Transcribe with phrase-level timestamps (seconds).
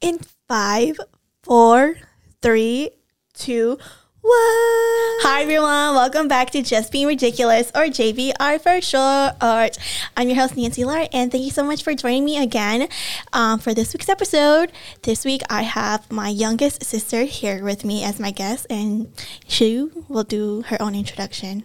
[0.00, 0.18] in
[0.48, 0.98] five,
[1.42, 1.96] four,
[2.40, 2.90] three,
[3.34, 3.78] two,
[4.22, 4.32] one.
[5.22, 9.78] Hi everyone, welcome back to Just Being Ridiculous or JBR for short.
[10.16, 12.88] I'm your host Nancy Lor, and thank you so much for joining me again
[13.34, 14.72] um, for this week's episode.
[15.02, 19.12] This week I have my youngest sister here with me as my guest, and
[19.46, 21.64] she will do her own introduction.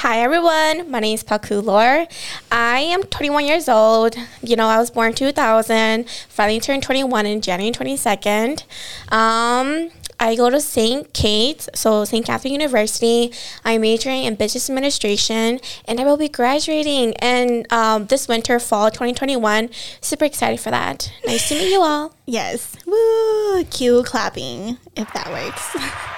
[0.00, 2.06] Hi everyone, my name is Paku Lor.
[2.52, 4.14] I am 21 years old.
[4.42, 8.64] You know, I was born 2000, finally turned 21 in January 22nd.
[9.10, 11.10] Um, I go to St.
[11.14, 12.26] Kate's, so St.
[12.26, 13.32] Catherine University.
[13.64, 18.90] I'm majoring in business administration, and I will be graduating in um, this winter, fall
[18.90, 19.70] 2021.
[20.02, 21.10] Super excited for that.
[21.26, 22.12] Nice to meet you all.
[22.28, 25.76] Yes, woo, cue clapping if that works.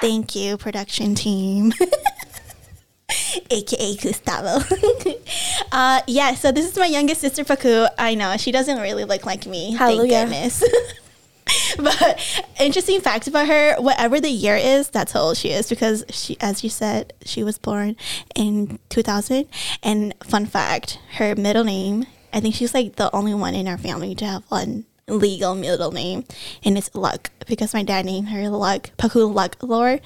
[0.00, 1.72] Thank you, production team.
[3.50, 4.58] AKA Gustavo.
[5.72, 7.88] uh, yeah, so this is my youngest sister, Paku.
[7.98, 9.72] I know, she doesn't really look like me.
[9.72, 10.26] Hallelujah.
[10.26, 10.64] Thank goodness.
[11.78, 16.04] but interesting fact about her whatever the year is that's how old she is because
[16.10, 17.94] she as you said she was born
[18.34, 19.46] in 2000
[19.82, 23.78] and fun fact her middle name i think she's like the only one in our
[23.78, 26.24] family to have one legal middle name,
[26.64, 30.00] and it's Luck because my dad named her Luck, Paku Luck Lor,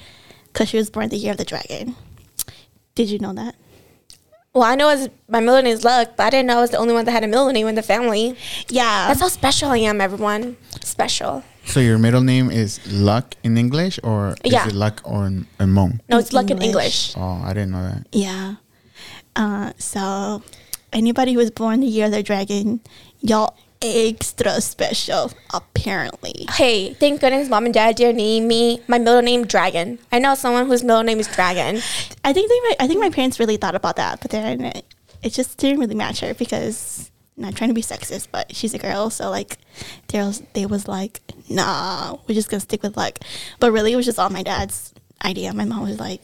[0.47, 1.95] because she was born the year of the dragon.
[2.95, 3.55] Did you know that?
[4.53, 6.71] Well, I know was, my middle name is Luck, but I didn't know I was
[6.71, 8.35] the only one that had a middle name in the family.
[8.67, 9.07] Yeah.
[9.07, 10.57] That's how special I am, everyone.
[10.83, 11.43] Special.
[11.65, 14.67] So your middle name is Luck in English, or is Yeah.
[14.67, 16.01] it Luck or in, in Hmong?
[16.09, 17.15] No, it's Luck in English.
[17.15, 17.17] English.
[17.17, 18.07] Oh, I didn't know that.
[18.11, 18.55] Yeah.
[19.37, 20.43] Uh, so
[20.91, 22.81] anybody who was born the year of the dragon,
[23.21, 26.45] y'all extra special, apparently.
[26.51, 29.99] Hey, thank goodness mom and dad didn't name me my middle name Dragon.
[30.11, 31.77] I know someone whose middle name is Dragon.
[32.23, 34.85] I think they might, I think my parents really thought about that, but then it,
[35.23, 38.77] it just didn't really match her because not trying to be sexist, but she's a
[38.77, 39.57] girl, so like
[40.07, 43.19] they was they was like, nah, we're just gonna stick with like,
[43.59, 45.53] but really it was just all my dad's idea.
[45.53, 46.21] My mom was like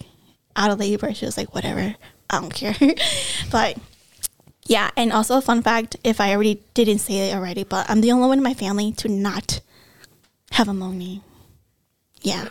[0.55, 1.95] out of labor, she was like, whatever,
[2.29, 2.75] I don't care,
[3.51, 3.77] but.
[4.67, 8.01] Yeah, and also a fun fact, if I already didn't say it already, but I'm
[8.01, 9.61] the only one in my family to not
[10.51, 11.21] have a Hmong.
[12.21, 12.49] Yeah.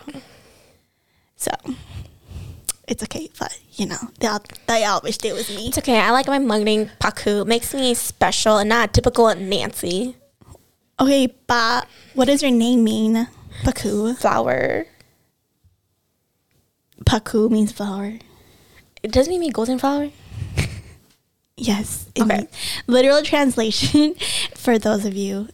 [1.35, 1.51] So
[2.87, 5.67] it's okay, but you know, they all, they all wish they was me.
[5.67, 5.99] It's okay.
[5.99, 7.41] I like my Hmong name Paku.
[7.41, 10.15] It makes me special and not typical Nancy.
[10.99, 13.27] Okay, but what does your name mean?
[13.63, 14.17] Paku.
[14.17, 14.87] Flower.
[17.05, 18.17] Paku means flower.
[19.03, 20.09] It doesn't mean golden flower.
[21.57, 22.07] Yes.
[22.19, 22.37] Okay.
[22.37, 22.47] means-
[22.85, 24.15] literal translation
[24.55, 25.49] for those of you.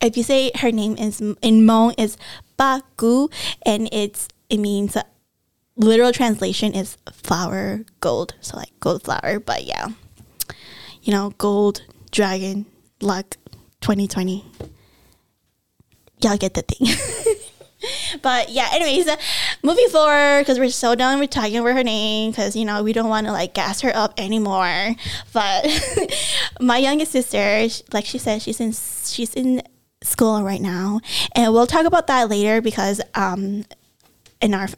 [0.00, 1.34] If you say her name is in
[1.66, 2.16] Hmong is
[2.58, 3.32] Paku,
[3.66, 5.02] and it's it means uh,
[5.76, 8.34] literal translation is flower gold.
[8.40, 9.88] So like gold flower, but yeah,
[11.02, 11.82] you know, gold
[12.12, 12.66] dragon
[13.00, 13.36] luck,
[13.80, 14.44] twenty twenty.
[16.22, 16.86] Y'all get the thing.
[18.22, 19.16] but yeah, anyways, uh,
[19.62, 22.92] moving forward because we're so done with talking about her name because you know we
[22.92, 24.94] don't want to like gas her up anymore.
[25.32, 25.66] But
[26.60, 29.62] my youngest sister, sh- like she said, she's in she's in
[30.02, 31.00] school right now,
[31.34, 33.64] and we'll talk about that later because um
[34.40, 34.68] in our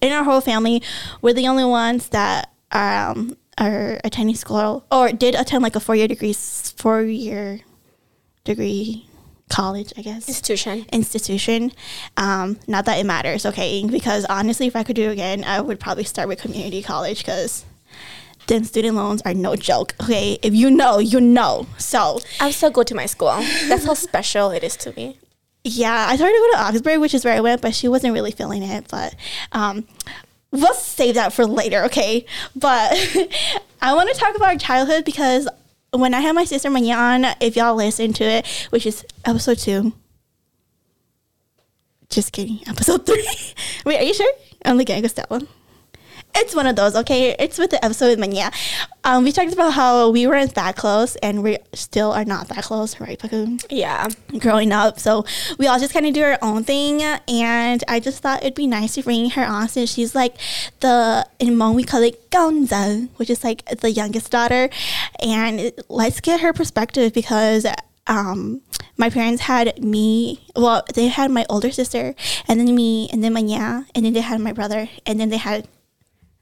[0.00, 0.82] in our whole family,
[1.20, 5.94] we're the only ones that um are attending school or did attend like a four
[5.94, 7.60] year degree four year
[8.44, 9.06] degree
[9.50, 10.86] college, I guess Institution.
[10.92, 11.72] institution.
[12.16, 13.84] Um, not that it matters, okay?
[13.86, 17.18] Because honestly, if I could do it again, I would probably start with community college
[17.18, 17.64] because
[18.46, 20.38] then student loans are no joke, okay?
[20.42, 21.66] If you know, you know.
[21.78, 23.36] So I would still go to my school.
[23.68, 25.18] That's how special it is to me.
[25.62, 28.12] yeah, I started to go to Augsburg, which is where I went, but she wasn't
[28.12, 28.86] really feeling it.
[28.90, 29.14] But
[29.52, 29.86] um,
[30.50, 32.26] we'll save that for later, okay?
[32.54, 32.92] But
[33.82, 35.48] I want to talk about our childhood because
[35.96, 39.92] when I had my sister Manya, if y'all listen to it, which is episode two.
[42.10, 43.26] Just kidding, episode three.
[43.86, 44.32] Wait, are you sure?
[44.64, 45.40] I'm looking at Gustavo.
[46.36, 47.34] It's one of those, okay?
[47.38, 48.50] It's with the episode with Manya.
[49.04, 52.64] Um, we talked about how we weren't that close and we still are not that
[52.64, 53.64] close, right, Paku?
[53.70, 54.08] Yeah.
[54.38, 54.98] growing up.
[54.98, 55.24] So
[55.58, 57.02] we all just kind of do our own thing.
[57.02, 60.36] And I just thought it'd be nice to bring her on since she's like
[60.80, 64.70] the, in Hmong we call it Gonza, which is like the youngest daughter.
[65.22, 67.64] And it- let's get her perspective because
[68.08, 68.60] um,
[68.96, 72.14] my parents had me, well, they had my older sister
[72.48, 75.28] and then me and then my yeah, and then they had my brother and then
[75.28, 75.68] they had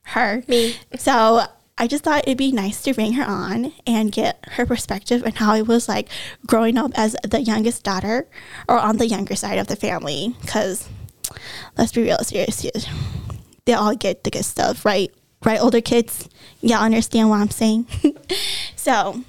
[0.05, 0.43] her.
[0.49, 0.77] Me.
[0.97, 1.43] So
[1.79, 5.37] I just thought it'd be nice to bring her on and get her perspective and
[5.37, 6.09] how it was like
[6.47, 8.29] growing up as the youngest daughter
[8.69, 10.35] or on the younger side of the family.
[10.41, 10.89] Because
[11.77, 12.87] let's be real serious.
[13.65, 15.13] They all get the good stuff, right?
[15.45, 16.29] Right, older kids?
[16.61, 17.87] Y'all understand what I'm saying?
[18.77, 19.23] so,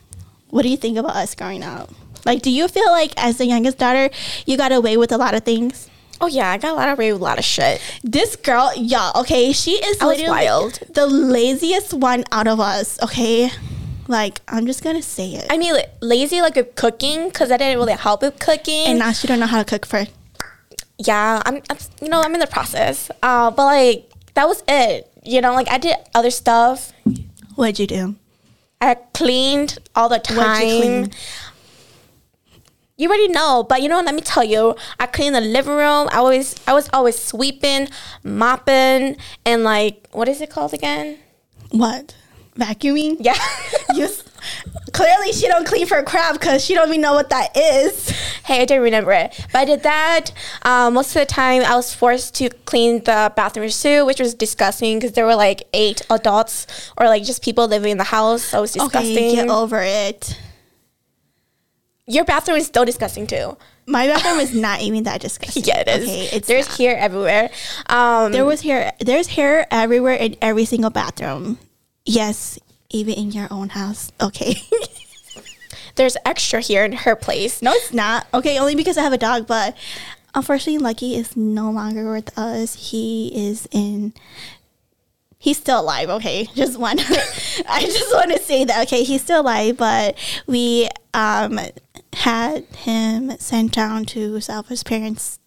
[0.50, 1.92] what do you think about us growing up?
[2.26, 4.10] Like, do you feel like as the youngest daughter,
[4.46, 5.90] you got away with a lot of things?
[6.22, 7.82] Oh yeah, I got a lot of a lot of shit.
[8.04, 10.80] This girl, y'all, okay, she is I literally wild.
[10.94, 13.50] the laziest one out of us, okay?
[14.08, 15.48] Like, I'm just gonna say it.
[15.50, 18.88] I mean, lazy like with cooking because I didn't really help with cooking.
[18.88, 20.06] and now she don't know how to cook for.
[20.98, 23.10] yeah, I'm, I'm you know I'm in the process.
[23.22, 25.10] Uh, but like that was it.
[25.24, 26.92] You know, like I did other stuff.
[27.56, 28.16] What'd you do?
[28.82, 31.10] I cleaned all the time.
[32.96, 36.10] You already know, but you know, let me tell you, I cleaned the living room.
[36.12, 37.88] I always, I was always sweeping,
[38.24, 41.18] mopping, and like, what is it called again?
[41.72, 42.16] What?
[42.56, 43.18] Vacuuming?
[43.20, 43.38] Yeah.
[43.96, 44.08] You
[44.92, 48.10] clearly she don't clean for crap because she don't even know what that is.
[48.46, 50.32] hey, I didn't remember it, but I did that.
[50.64, 54.34] Um, most of the time, I was forced to clean the bathrooms too, which was
[54.34, 58.44] disgusting because there were like eight adults or like just people living in the house.
[58.44, 59.18] So it was disgusting.
[59.18, 60.40] Okay, get over it.
[62.06, 63.58] Your bathroom is still disgusting too.
[63.86, 65.64] My bathroom is not even that disgusting.
[65.68, 66.04] Yeah, it is.
[66.10, 66.78] Okay, it's There's not.
[66.78, 67.50] hair everywhere.
[67.88, 68.94] Um, There was hair.
[69.00, 71.60] There's hair everywhere in every single bathroom.
[72.06, 72.60] Yes,
[72.90, 74.12] even in your own house.
[74.20, 74.56] Okay.
[75.96, 77.62] there's extra here in her place.
[77.62, 78.28] no, it's not.
[78.34, 79.48] Okay, only because I have a dog.
[79.48, 79.76] But
[80.36, 82.92] unfortunately, Lucky is no longer with us.
[82.92, 84.14] He is in.
[85.40, 86.10] He's still alive.
[86.10, 87.00] Okay, just one.
[87.00, 88.88] I just want to say that.
[88.88, 90.18] Okay, he's still alive, but
[90.48, 91.60] we um
[92.14, 95.40] had him sent down to Gustavo's parents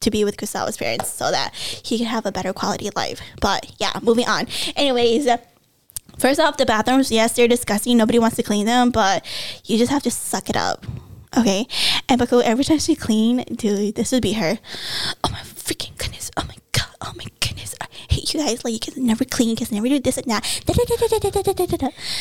[0.00, 3.20] to be with Gustavo's parents so that he could have a better quality life.
[3.40, 4.46] But yeah, moving on.
[4.76, 5.28] Anyways,
[6.18, 7.96] first off, the bathrooms, yes, they're disgusting.
[7.96, 9.24] Nobody wants to clean them, but
[9.64, 10.86] you just have to suck it up.
[11.36, 11.66] Okay.
[12.08, 14.58] And Paku, every time she clean, dude, this would be her.
[15.24, 16.30] Oh my freaking goodness.
[16.36, 16.94] Oh my god.
[17.00, 17.74] Oh my goodness.
[17.80, 18.64] I hate you guys.
[18.64, 20.44] Like you can never clean, you can never do this and that.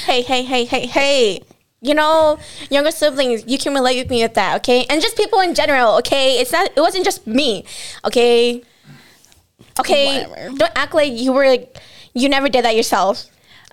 [0.05, 1.43] Hey, hey, hey, hey, hey.
[1.83, 2.39] You know,
[2.71, 4.85] younger siblings, you can relate with me with that, okay?
[4.89, 6.39] And just people in general, okay?
[6.39, 6.71] It's not.
[6.75, 7.65] It wasn't just me,
[8.05, 8.63] okay?
[9.79, 10.25] Okay.
[10.25, 10.57] Whatever.
[10.57, 11.45] Don't act like you were.
[11.45, 11.77] Like,
[12.13, 13.25] you never did that yourself.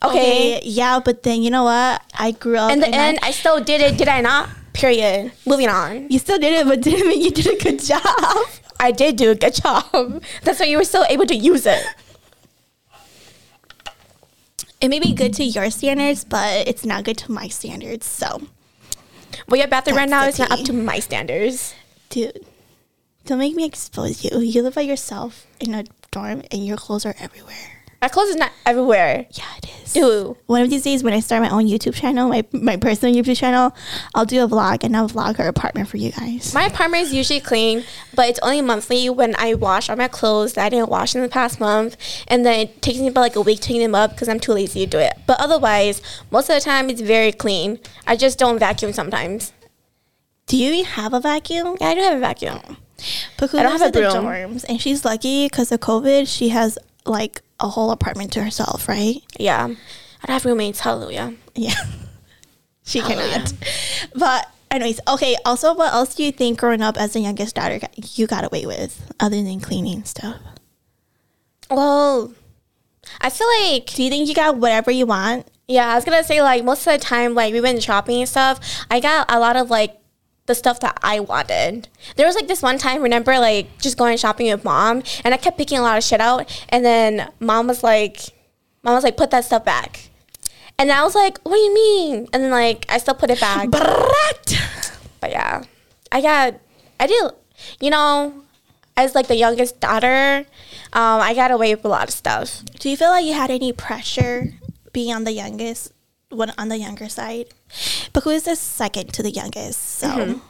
[0.03, 0.57] Okay.
[0.57, 2.03] Okay, yeah, but then you know what?
[2.19, 2.73] I grew up.
[2.73, 3.97] In the and I- end, I still did it.
[3.97, 4.49] Did I not?
[4.73, 5.31] Period.
[5.47, 6.09] Moving on.
[6.11, 8.01] you still did it, but didn't mean you did a good job.
[8.81, 10.23] I did do a good job.
[10.43, 11.85] That's why you were still able to use it.
[14.81, 18.07] It may be good to your standards, but it's not good to my standards.
[18.07, 18.43] So,
[19.49, 21.75] Well, your bathroom right now is not up to my standards.
[22.09, 22.45] dude,
[23.27, 24.41] don't make me expose you.
[24.41, 27.80] You live by yourself in a dorm, and your clothes are everywhere.
[28.03, 29.27] My clothes is not everywhere.
[29.31, 29.93] Yeah, it is.
[29.93, 30.35] Dude.
[30.47, 33.37] One of these days, when I start my own YouTube channel, my, my personal YouTube
[33.37, 33.77] channel,
[34.15, 36.55] I'll do a vlog and I'll vlog our apartment for you guys.
[36.55, 40.55] My apartment is usually clean, but it's only monthly when I wash all my clothes
[40.55, 41.97] that I didn't wash in the past month.
[42.27, 44.41] And then it takes me about like a week to clean them up because I'm
[44.41, 45.19] too lazy to do it.
[45.27, 46.01] But otherwise,
[46.31, 47.81] most of the time it's very clean.
[48.07, 49.53] I just don't vacuum sometimes.
[50.47, 51.77] Do you have a vacuum?
[51.81, 52.79] Yeah, I do have a vacuum.
[53.37, 56.29] Paku I don't have a the dorms, and she's lucky because of COVID.
[56.29, 59.17] She has like a whole apartment to herself, right?
[59.39, 59.65] Yeah.
[59.65, 60.81] I don't have roommates.
[60.81, 61.35] Hallelujah.
[61.55, 61.75] Yeah.
[62.85, 63.33] she Hallelujah.
[63.33, 63.53] cannot.
[64.15, 65.37] But anyways, okay.
[65.45, 67.81] Also, what else do you think growing up as the youngest daughter
[68.15, 70.37] you got away with other than cleaning stuff?
[71.71, 72.33] Well,
[73.21, 75.47] I feel like Do you think you got whatever you want?
[75.69, 78.29] Yeah, I was gonna say like most of the time, like we went shopping and
[78.29, 78.85] stuff.
[78.91, 80.00] I got a lot of like
[80.51, 81.87] the stuff that I wanted.
[82.17, 85.37] There was like this one time, remember, like just going shopping with mom, and I
[85.37, 88.21] kept picking a lot of shit out, and then mom was like,
[88.83, 90.11] mom was like, put that stuff back,
[90.77, 92.27] and I was like, what do you mean?
[92.33, 94.61] And then like I still put it back, Brat.
[95.21, 95.63] but yeah,
[96.11, 96.55] I got,
[96.99, 97.31] I did,
[97.81, 98.43] you know,
[98.97, 100.45] as like the youngest daughter,
[100.93, 102.65] um, I got away with a lot of stuff.
[102.81, 104.55] Do you feel like you had any pressure
[104.93, 105.93] being on the youngest,
[106.31, 107.47] one on the younger side?
[108.13, 109.81] But who is the second to the youngest?
[110.01, 110.41] So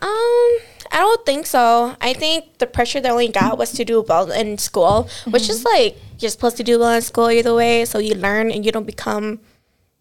[0.00, 0.50] Um,
[0.92, 1.96] I don't think so.
[2.00, 5.48] I think the pressure that I only got was to do well in school, which
[5.48, 8.64] is like you're supposed to do well in school either way, so you learn and
[8.64, 9.40] you don't become,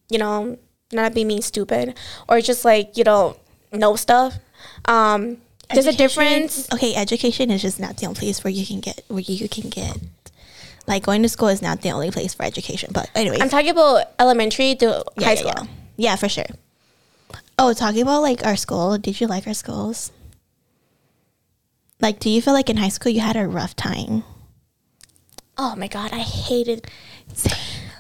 [0.10, 0.58] you know,
[0.92, 1.98] not being mean stupid
[2.30, 3.36] or just like you don't
[3.72, 4.38] know stuff.
[4.86, 5.38] Um,
[5.74, 6.72] there's a difference.
[6.74, 9.70] Okay, education is just not the only place where you can get where you can
[9.70, 9.98] get.
[10.88, 12.92] Like going to school is not the only place for education.
[12.94, 15.54] But anyway, I'm talking about elementary to yeah, high yeah, school.
[15.56, 15.72] Yeah.
[15.98, 16.46] Yeah, for sure.
[17.60, 18.98] Oh, talking about like our school.
[18.98, 20.12] Did you like our schools?
[22.00, 24.24] Like, do you feel like in high school you had a rough time?
[25.58, 26.88] Oh my god, I hated.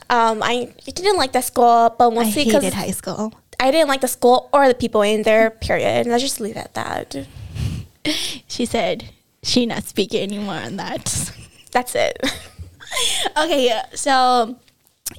[0.10, 3.34] Um, I didn't like the school, but I mostly because hated high school.
[3.60, 5.50] I didn't like the school or the people in there.
[5.50, 6.06] Period.
[6.06, 7.27] And let's just leave it at that.
[8.48, 9.10] She said
[9.44, 11.34] she not speaking anymore on that.
[11.72, 12.17] That's it.
[13.38, 14.58] okay, so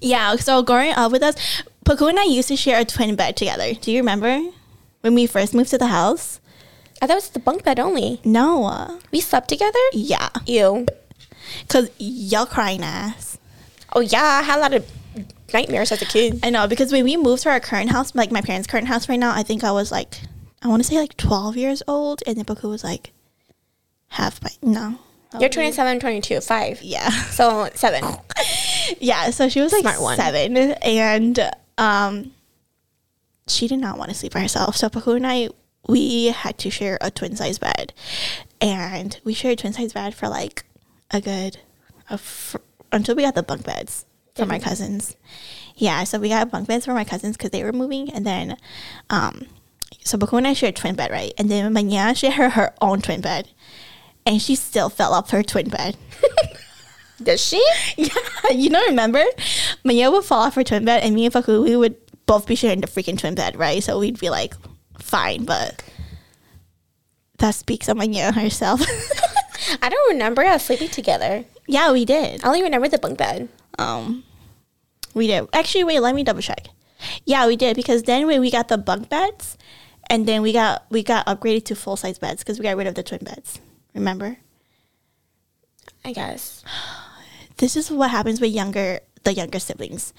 [0.00, 1.34] yeah, so growing up with us,
[1.84, 3.74] Paku and I used to share a twin bed together.
[3.74, 4.40] Do you remember?
[5.00, 6.40] when we first moved to the house.
[6.44, 8.20] Oh, I thought it was the bunk bed only.
[8.24, 9.78] No, We slept together?
[9.92, 10.86] yeah, Ew.
[11.68, 13.38] cause y'all crying ass.
[13.94, 14.40] Oh, yeah.
[14.40, 14.84] I had a lot of
[15.54, 16.40] nightmares as a kid.
[16.42, 19.08] I know because when we moved to our current house, like my parents' current house
[19.08, 20.20] right now, I think I was like,
[20.62, 23.12] I want to say like twelve years old, and then Paku was like
[24.08, 24.98] half by no.
[25.38, 26.82] You're 27, 22, 5.
[26.82, 27.08] Yeah.
[27.10, 28.02] So, 7.
[29.00, 30.16] yeah, so she was like Smart one.
[30.16, 32.32] seven, and um,
[33.46, 34.76] she did not want to sleep by herself.
[34.76, 35.48] So Paku and I,
[35.86, 37.92] we had to share a twin size bed,
[38.60, 40.64] and we shared a twin size bed for like
[41.10, 41.58] a good,
[42.10, 42.58] a fr-
[42.92, 45.16] until we got the bunk beds for my cousins.
[45.76, 48.56] Yeah, so we got bunk beds for my cousins because they were moving, and then,
[49.10, 49.46] um,
[50.04, 51.32] so I shared a twin bed, right?
[51.38, 53.48] And then Manya she had her own twin bed,
[54.28, 55.96] and she still fell off her twin bed.
[57.22, 57.64] Does she?
[57.96, 58.10] Yeah,
[58.52, 59.24] you don't remember?
[59.82, 62.54] Maya would fall off her twin bed, and me and Paku, we would both be
[62.54, 63.82] sharing the freaking twin bed, right?
[63.82, 64.54] So we'd be like,
[64.98, 65.82] fine, but
[67.38, 68.82] that speaks of Maya herself.
[69.82, 71.44] I don't remember us sleeping together.
[71.66, 72.44] yeah, we did.
[72.44, 73.48] I only remember the bunk bed.
[73.78, 74.22] Um,
[75.14, 75.48] we did.
[75.52, 76.68] Actually, wait, let me double check.
[77.24, 79.56] Yeah, we did because then when we got the bunk beds,
[80.10, 82.86] and then we got we got upgraded to full size beds because we got rid
[82.86, 83.60] of the twin beds.
[83.98, 84.36] Remember?
[86.04, 86.64] I guess.
[87.58, 90.12] this is what happens with younger the younger siblings.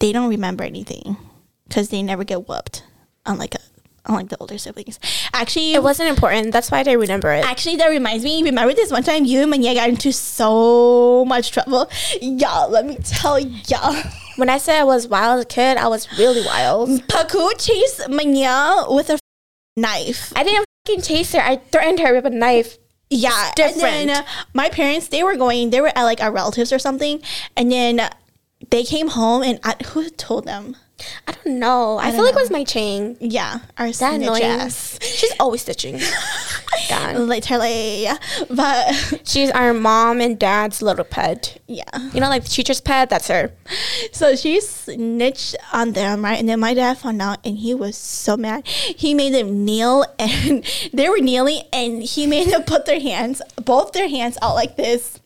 [0.00, 1.16] They don't remember anything
[1.68, 2.82] because they never get whooped,
[3.24, 3.58] unlike uh,
[4.06, 4.98] unlike the older siblings.
[5.32, 6.52] Actually, It wasn't important.
[6.52, 7.44] That's why I remember it.
[7.44, 8.42] actually that reminds me.
[8.42, 11.88] Remember this one time you and Manya got into so much trouble.
[12.20, 13.94] Y'all, let me tell y'all.
[14.36, 16.88] When I said I was wild as a kid, I was really wild.
[17.06, 19.18] Paku chased Manya with a
[19.76, 20.32] knife.
[20.34, 21.40] I didn't fucking chase her.
[21.40, 22.78] I threatened her with a knife.
[23.10, 23.82] Yeah, different.
[23.82, 26.78] And then uh, my parents, they were going, they were at like our relatives or
[26.78, 27.20] something,
[27.56, 28.08] and then
[28.70, 30.76] they came home and I, who told them?
[31.26, 31.98] I don't know.
[31.98, 33.16] I, don't feel like it was my chain.
[33.20, 34.42] Yeah, our That annoying.
[34.42, 34.98] ass.
[35.02, 36.00] She's always stitching.
[36.88, 37.16] God.
[37.16, 38.06] Literally,
[38.48, 41.60] but She's our mom and dad's little pet.
[41.66, 41.84] yeah.
[42.12, 43.10] You know, like the teacher's pet.
[43.10, 43.52] That's her.
[44.12, 46.38] So she snitched on them, right?
[46.38, 48.66] And then my dad found out, and he was so mad.
[48.66, 53.40] He made them kneel, and they were kneeling, and he made them put their hands,
[53.64, 55.20] both their hands out like this,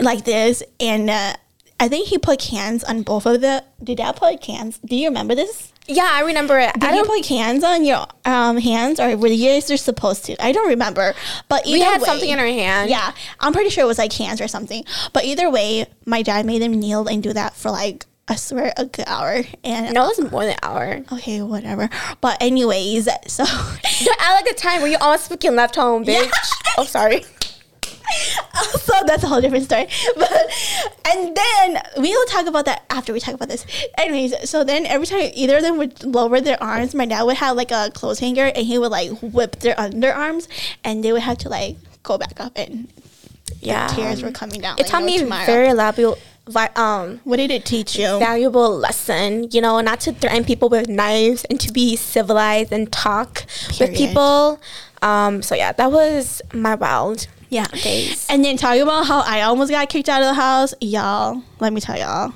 [0.00, 1.34] like this, and uh,
[1.80, 3.64] I think he put cans on both of the.
[3.82, 4.78] Did dad put cans?
[4.84, 5.72] Do you remember this?
[5.86, 6.72] Yeah, I remember it.
[6.74, 7.08] Did I you don't.
[7.08, 10.36] put cans on your um, hands, or were you supposed to?
[10.44, 11.14] I don't remember,
[11.48, 12.90] but We had way- something in our hand.
[12.90, 14.84] Yeah, I'm pretty sure it was like cans or something.
[15.12, 18.72] But either way, my dad made them kneel and do that for like I swear
[18.76, 19.42] a good hour.
[19.64, 21.00] And No, it was more than an hour.
[21.14, 21.88] okay, whatever.
[22.20, 26.30] But anyways, so I like a time where you almost fucking left home, bitch.
[26.78, 27.24] Oh, sorry.
[28.80, 29.86] so that's a whole different story.
[30.16, 30.32] But
[31.10, 33.64] and then we will talk about that after we talk about this.
[33.98, 37.36] Anyways, so then every time either of them would lower their arms, my dad would
[37.38, 40.48] have like a clothes hanger and he would like whip their underarms
[40.84, 42.88] and they would have to like go back up and
[43.60, 43.88] Yeah.
[43.88, 44.76] tears were coming down.
[44.78, 45.46] It like, taught me a tomorrow.
[45.46, 46.18] very valuable,
[46.76, 48.18] um, What did it teach you?
[48.18, 49.48] valuable lesson.
[49.50, 53.90] You know, not to threaten people with knives and to be civilized and talk Period.
[53.90, 54.60] with people.
[55.02, 57.66] Um, so yeah, that was my wild Yeah.
[57.66, 58.26] days.
[58.30, 61.42] And then talking about how I almost got kicked out of the house, y'all.
[61.58, 62.32] Let me tell y'all.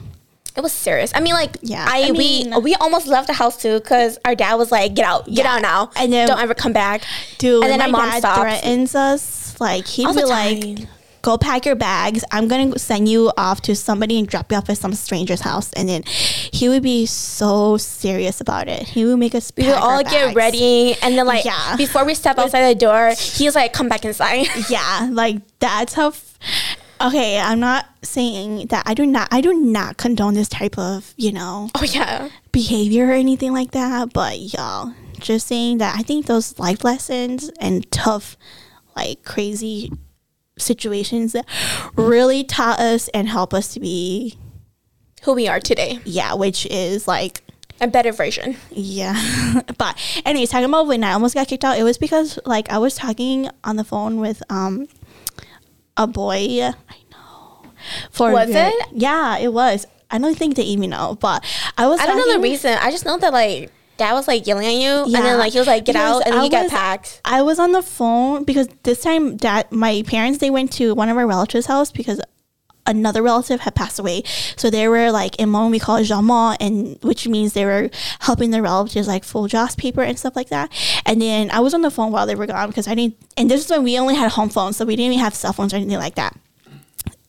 [0.57, 1.11] It was serious.
[1.15, 4.19] I mean, like, Yeah, I, I mean- we we almost left the house too because
[4.25, 5.55] our dad was like, "Get out, get Yeah.
[5.57, 7.03] out now, And then- don't ever come back."
[7.39, 8.41] Dude, and then my our mom dad stopped.
[8.41, 9.57] threatens us.
[9.59, 10.89] Like he'd be like.
[11.25, 12.23] "Go pack your bags.
[12.31, 15.73] I'm gonna send you off to somebody and drop you off at some stranger's house."
[15.73, 18.83] And then he would be so serious about it.
[18.83, 19.51] He would make us.
[19.57, 21.77] We would pack our all get ready, and then like Yeah.
[21.77, 26.09] before we step outside the door, he's like, "Come back inside." Yeah, like that's how.
[26.09, 26.37] F-
[27.01, 29.29] okay, I'm not saying that I do not.
[29.33, 33.71] I do not condone this type of you know oh yeah, behavior or anything like
[33.71, 34.13] that.
[34.13, 38.37] But y'all, just saying that I think those life lessons and tough,
[38.95, 39.91] like crazy
[40.59, 41.47] situations that
[41.97, 44.39] really taught us and help us to be,
[45.23, 47.43] who we are today, yeah, which is like,
[47.81, 48.57] a better version.
[48.71, 49.61] yeah.
[49.79, 52.79] but anyways, talking about when I almost got kicked out, it was because like I
[52.79, 54.87] was talking on the phone with um
[55.97, 56.61] a boy.
[56.63, 56.75] I
[57.11, 57.71] know.
[58.11, 58.89] For Was very- it?
[58.93, 59.87] Yeah, it was.
[60.11, 61.45] I don't think they even know, but
[61.77, 61.99] I was.
[62.01, 62.79] I don't know the reason.
[62.81, 65.59] I just know that like dad was like yelling at you, and then like he
[65.59, 67.21] was like, "Get Because out," and then I you got packed.
[67.25, 71.09] I was on the phone because this time that my parents they went to one
[71.09, 72.21] of our relatives' house because
[72.87, 74.23] another relative had passed away.
[74.57, 77.91] So they were like in Hmong we call it Jama and which means they were
[78.21, 80.71] helping their relatives like fold joss paper and stuff like that.
[81.07, 83.51] And then I was on the phone while they were gone because I didn't and
[83.51, 85.73] this is when we only had home phones, so we didn't even have cell phones
[85.73, 86.39] or anything like that.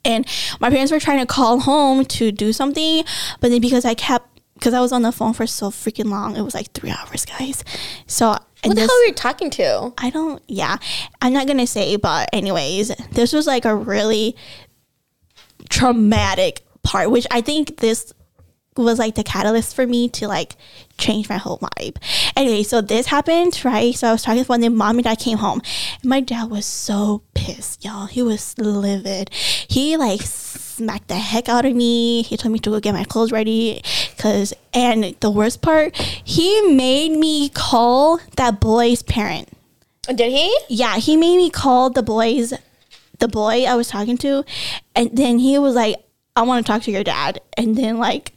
[0.03, 0.27] And
[0.59, 3.03] my parents were trying to call home to do something,
[3.39, 6.35] but then because I kept because I was on the phone for so freaking long.
[6.35, 7.63] It was like three hours, guys.
[8.07, 9.93] So What the this- hell were you talking to?
[9.97, 10.41] I don't.
[10.47, 10.77] Yeah,
[11.21, 14.35] I'm not gonna say, but anyways, this was like a really
[15.69, 18.13] traumatic part, which I think this
[18.77, 20.57] was like the catalyst for me to like
[20.97, 21.95] change my whole vibe.
[22.35, 23.95] Anyway, so this happened, right?
[23.95, 25.61] So I was talking to one day, mom and dad came home.
[26.01, 28.07] And my dad was so pissed, y'all.
[28.07, 29.29] He was livid.
[29.69, 30.21] He like
[30.75, 32.21] smacked the heck out of me.
[32.21, 33.81] He told me to go get my clothes ready.
[34.17, 39.49] Cause and the worst part, he made me call that boy's parent.
[40.07, 40.57] Did he?
[40.69, 42.53] Yeah, he made me call the boys,
[43.19, 44.43] the boy I was talking to,
[44.95, 45.95] and then he was like,
[46.35, 48.33] "I want to talk to your dad," and then like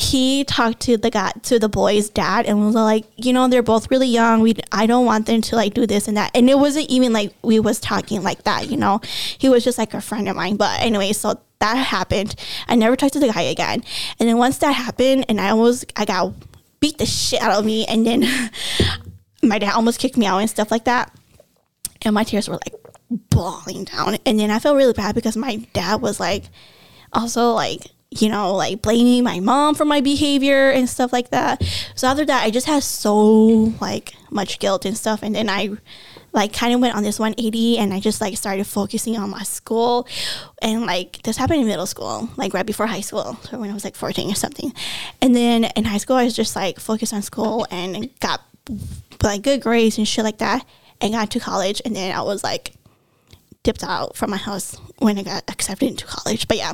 [0.00, 3.62] he talked to the guy to the boy's dad and was like, you know, they're
[3.62, 4.40] both really young.
[4.40, 7.12] We I don't want them to like do this and that, and it wasn't even
[7.12, 9.00] like we was talking like that, you know.
[9.38, 12.34] He was just like a friend of mine, but anyway, so that happened.
[12.68, 13.84] I never talked to the guy again,
[14.18, 16.32] and then once that happened, and I almost I got
[16.80, 18.24] beat the shit out of me, and then.
[19.42, 21.14] my dad almost kicked me out and stuff like that.
[22.02, 22.74] And my tears were like
[23.30, 24.18] bawling down.
[24.26, 26.44] And then I felt really bad because my dad was like
[27.12, 31.62] also like, you know, like blaming my mom for my behavior and stuff like that.
[31.94, 35.22] So after that, I just had so like much guilt and stuff.
[35.22, 35.70] And then I
[36.32, 39.44] like kind of went on this 180 and I just like started focusing on my
[39.44, 40.08] school.
[40.60, 43.74] And like this happened in middle school, like right before high school, so when I
[43.74, 44.72] was like 14 or something.
[45.22, 48.40] And then in high school, I was just like focused on school and got
[49.22, 50.64] like good grades and shit like that
[51.00, 52.72] and got to college and then I was like
[53.62, 56.48] dipped out from my house when I got accepted into college.
[56.48, 56.72] But yeah,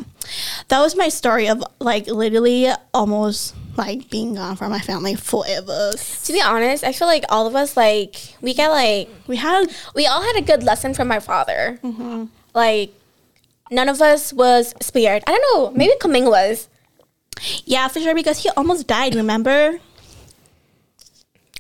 [0.69, 5.93] that was my story of like literally almost like being gone from my family forever.
[6.25, 9.69] To be honest, I feel like all of us like we get like We had
[9.95, 11.79] we all had a good lesson from my father.
[11.83, 12.25] Mm-hmm.
[12.55, 12.93] Like
[13.71, 15.23] none of us was spared.
[15.27, 15.77] I don't know.
[15.77, 16.69] Maybe Kaming was.
[17.65, 19.15] yeah for sure because he almost died.
[19.15, 19.79] Remember?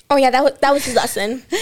[0.08, 1.42] Oh yeah, that was that was his lesson.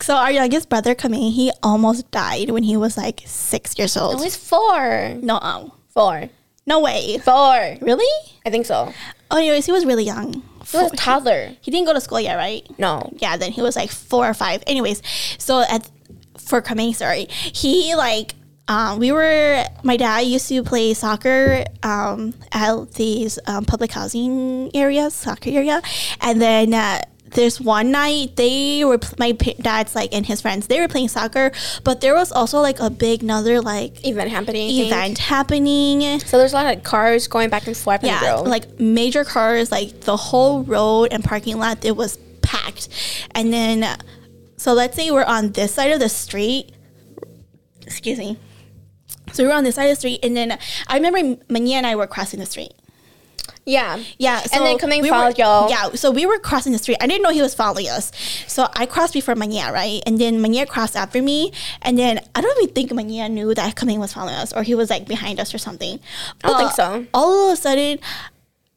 [0.00, 4.00] So our youngest brother Kaming, he almost died when he was like six years It
[4.02, 4.18] old.
[4.20, 5.14] was four.
[5.22, 6.28] no, Four.
[6.66, 7.18] no way.
[7.18, 7.76] Four.
[7.80, 8.10] Really?
[8.44, 8.92] I think so.
[9.30, 10.32] Oh, anyways, he was really young.
[10.66, 11.52] He was a toddler.
[11.60, 12.66] He didn't go to school yet, right?
[12.78, 13.08] No.
[13.18, 14.64] yeah, then he was like four or five.
[14.66, 15.02] Anyways,
[15.38, 15.88] so at
[16.36, 18.34] for Kaming, sorry, he like
[18.66, 24.70] um, we were my dad used to play soccer um, at these um, public housing
[24.74, 25.80] areas, soccer area,
[26.20, 26.74] and then.
[26.74, 27.02] Uh,
[27.34, 31.50] there's one night they were my dad's like and his friends they were playing soccer
[31.84, 34.70] but there was also like a big another like Event happening.
[34.70, 38.02] Event happening So there's a lot of cars going back and forth.
[38.02, 42.88] yeah, the like major cars, like the whole road and parking lot, it was packed.
[43.34, 43.98] And then,
[44.56, 46.72] so let's say we're on this side of the street.
[47.86, 48.38] Excuse me.
[49.32, 51.86] So we were on this side of the street, and then I remember Manya and
[51.86, 52.72] I were crossing the street.
[53.64, 54.02] Yeah.
[54.18, 55.70] Yeah, so then Kaming we followed were, y'all.
[55.70, 56.98] Yeah, so we were crossing the street.
[57.00, 58.10] I didn't know he was following us,
[58.48, 60.02] so I crossed before Manya, right?
[60.04, 63.76] And then Manya crossed after me, and then I don't even think Manya knew that
[63.76, 66.00] Kaming was following us, or he was like behind us or something.
[66.42, 67.06] I don't think so.
[67.14, 67.98] All of a sudden,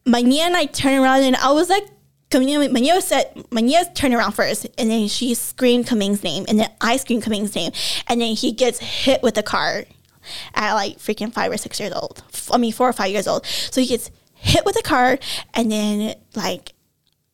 [0.06, 1.88] Manya and I turned around, and I was like.
[2.34, 6.70] Manya, Manya said Manya turned around first, and then she screamed Kaming's name, and then
[6.82, 7.72] I screamed Kaming's name,
[8.08, 9.86] and then he gets hit with a car
[10.54, 12.24] at like freaking five or six years old.
[12.52, 13.46] I mean, four or five years old.
[13.46, 14.12] So he gets
[14.46, 15.18] hit with a car,
[15.54, 16.74] and then like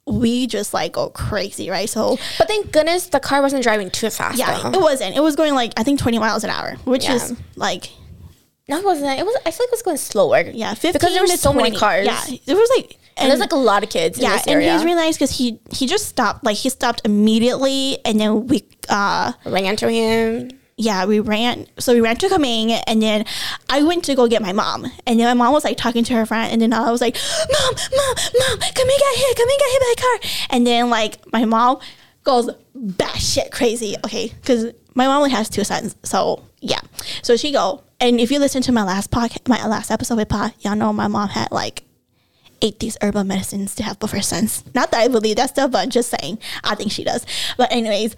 [0.07, 1.87] we just like go crazy, right?
[1.89, 4.37] So But thank goodness the car wasn't driving too fast.
[4.37, 4.79] yeah, though.
[4.79, 5.15] it wasn't.
[5.15, 7.15] It was going like I think twenty miles an hour, which Yeah.
[7.15, 7.89] is like
[8.67, 9.19] No, it wasn't.
[9.19, 9.35] It was.
[9.45, 10.41] I feel like it was going slower.
[10.41, 12.05] yeah, because there were so many cars.
[12.07, 14.83] Yeah, there was like and there's like a lot of kids in yeah, and he's
[14.83, 16.43] really nice because he he just stopped.
[16.43, 20.51] Like he stopped immediately, and then we uh ran to him.
[20.81, 21.67] Yeah, we ran.
[21.77, 23.25] So we ran to Kaming, and then
[23.69, 24.85] I went to go get my mom.
[25.05, 27.15] And then my mom was like talking to her friend, and then I was like,
[27.15, 29.37] "Mom, mom, mom, Kaming got hit.
[29.37, 31.77] Kaming got hit by a car." And then like my mom
[32.23, 33.95] goes batshit crazy.
[34.03, 36.81] Okay, because my mom only has two sons, so yeah.
[37.21, 40.29] So she go, and if you listen to my last podcast, my last episode with
[40.29, 41.83] Pa, y'all know my mom had like
[42.63, 44.63] ate these herbal medicines to have her sons.
[44.73, 47.25] Not that I believe that stuff, but just saying, I think she does.
[47.57, 48.15] But anyways,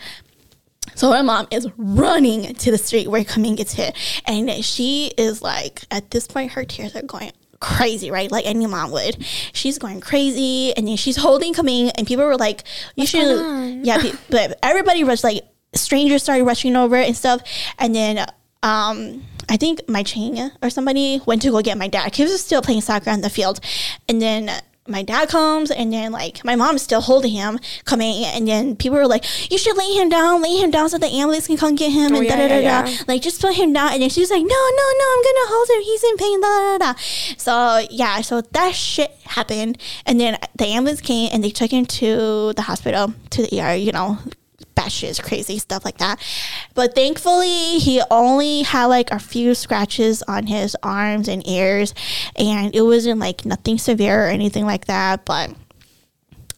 [0.95, 5.41] so my mom is running to the street where Kaming gets hit, and she is
[5.41, 8.31] like, at this point, her tears are going crazy, right?
[8.31, 9.23] Like any mom would.
[9.53, 12.63] She's going crazy, and then she's holding Kaming, and people were like,
[12.95, 13.97] "You should," yeah.
[14.01, 15.43] pe- But everybody rushed, like,
[15.73, 17.41] strangers started rushing over and stuff,
[17.79, 18.25] and then
[18.61, 19.23] um.
[19.49, 22.15] I think my chain or somebody went to go get my dad.
[22.15, 23.59] He was still playing soccer on the field,
[24.07, 24.49] and then
[24.87, 28.97] my dad comes and then like my mom's still holding him Kaming and then people
[28.97, 31.75] were like you should lay him down lay him down so the ambulance can come
[31.75, 32.97] get him Oh, and yeah, da da da yeah, da yeah.
[33.07, 35.69] like just put him down and then she's like no no no i'm gonna hold
[35.69, 36.99] him he's in pain da da da
[37.37, 41.85] so yeah so that shit happened and then the ambulance came and they took him
[41.85, 44.17] to the hospital to the er you know
[44.75, 46.19] batshit crazy stuff like that.
[46.73, 51.93] But thankfully, he only had like a few scratches on his arms and ears,
[52.35, 55.25] and it wasn't like nothing severe or anything like that.
[55.25, 55.51] But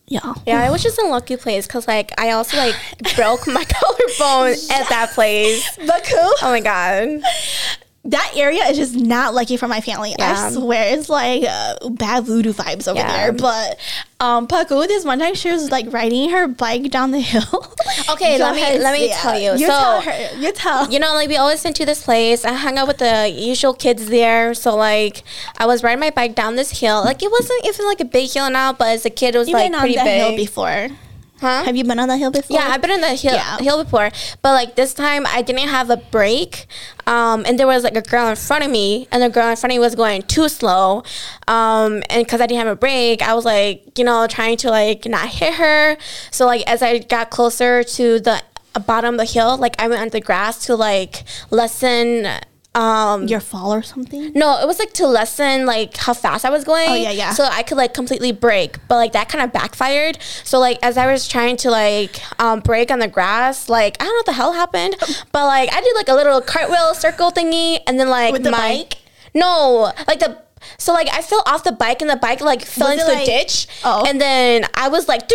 [0.07, 2.75] yeah, Yeah, I was just a lucky place because like I also like
[3.15, 5.67] broke my collarbone at that place.
[5.77, 7.21] Paku, Oh my god.
[8.05, 10.13] That area is just not lucky for my family.
[10.19, 10.47] Yeah.
[10.47, 13.11] I swear, it's like uh, bad voodoo vibes over Yeah.
[13.11, 13.31] there.
[13.33, 13.79] But
[14.19, 17.43] um, Paku, this one time she was like riding her bike down the hill.
[18.07, 19.17] Okay, let me- let me yeah.
[19.17, 19.51] tell you.
[19.53, 20.37] You So- tell her.
[20.37, 20.91] You tell.
[20.91, 22.45] You know, like we always went to this place.
[22.45, 24.53] I hung out with the usual kids there.
[24.53, 25.23] So like
[25.57, 27.03] I was riding my bike down this hill.
[27.03, 29.47] Like it wasn't even like a big hill now, but as a kid it was
[29.49, 30.05] You've like pretty big.
[30.05, 30.89] hill before.
[31.41, 31.63] Huh?
[31.65, 32.57] Have you been on that hill before?
[32.57, 33.57] Yeah, I've been on that hill, Yeah.
[33.57, 34.09] hill before,
[34.41, 36.65] but like this time I didn't have a break,
[37.05, 39.55] um, and there was like a girl in front of me, and the girl in
[39.57, 41.03] front of me was going too slow,
[41.47, 44.69] um, and because I didn't have a break, I was like, you know, trying to
[44.69, 45.97] like not hit her.
[46.31, 48.41] So like as I got closer to the
[48.85, 52.27] bottom of the hill, like I went on the grass to like lessen.
[52.75, 54.33] Um, your fall or something.
[54.33, 56.89] no, it was like to lessen like how fast I was going.
[56.89, 57.31] Oh, yeah, yeah.
[57.33, 60.17] So I could like completely break but like that kind of backfired.
[60.43, 64.03] So like as I was trying to like um brake on the grass, like I
[64.05, 64.95] don't know what the hell happened,
[65.31, 68.51] but like I did like a little cartwheel circle thingy, and then like With the
[68.51, 68.97] my bike?
[69.33, 70.43] no, like the.
[70.77, 73.19] So like I fell off the bike and the bike like fell Was into like-
[73.25, 74.03] the ditch, Oh.
[74.07, 75.27] and then I was like,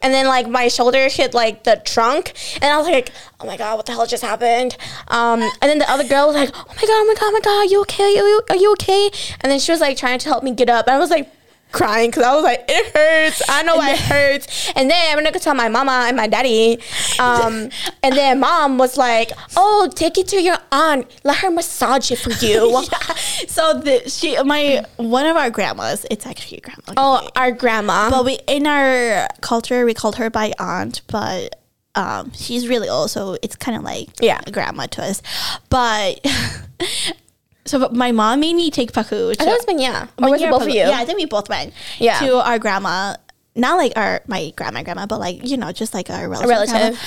[0.00, 3.56] and then like my shoulder hit like the trunk and i was like oh my
[3.56, 4.76] god what the hell just happened?
[5.08, 7.32] Um, and then the other girl was like oh my god oh my god oh
[7.32, 8.18] my god are you okay?
[8.18, 9.10] Are you, are you okay?
[9.40, 11.30] And then she was like trying to help me get up and i was like
[11.72, 13.42] crying because I was like, "It hurts.
[13.48, 16.78] I know it hurts." And then I'm gonna go tell my mama and my daddy,
[17.18, 17.70] um,
[18.02, 21.06] and then mom was like, "Oh, take it to your aunt.
[21.24, 23.14] Let her massage it for you." Yeah.
[23.46, 26.04] So the she my one of our grandmas.
[26.10, 26.92] It's actually grandma.
[26.96, 28.10] Oh, our grandma.
[28.10, 31.54] but we in our culture we called her by aunt, but
[31.94, 34.40] um, she's really old, so it's kind of like Yeah.
[34.46, 35.20] a grandma to us.
[35.68, 36.24] But
[37.68, 39.32] so my mom made me take Paku.
[39.32, 40.08] I thought it was been yeah.
[40.20, 40.76] Or was it both of you?
[40.76, 41.72] Yeah, I think we both went.
[41.98, 42.18] Yeah.
[42.20, 43.14] To our grandma.
[43.54, 46.48] Not like our my grandma grandma, but like you know, just like our relative.
[46.48, 47.00] relative.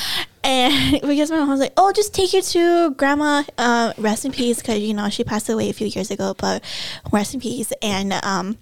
[0.43, 3.43] And because my mom was like, "Oh, just take you to grandma.
[3.58, 6.36] Uh, rest in peace," because you know she passed away a few years ago.
[6.38, 6.62] But
[7.12, 7.71] rest in peace.
[7.82, 8.58] And um,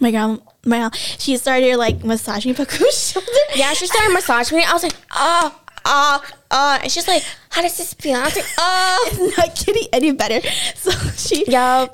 [0.00, 3.28] my grandma, my mom, she started like massaging Paku's shoulder.
[3.54, 4.64] Yeah, she started massaging me.
[4.64, 6.78] I was like, ah, ah, ah.
[6.82, 8.16] And she's like, how does this feel?
[8.16, 8.98] I was like, ah.
[9.12, 10.40] It's not getting any better.
[10.76, 11.86] So she, Yeah.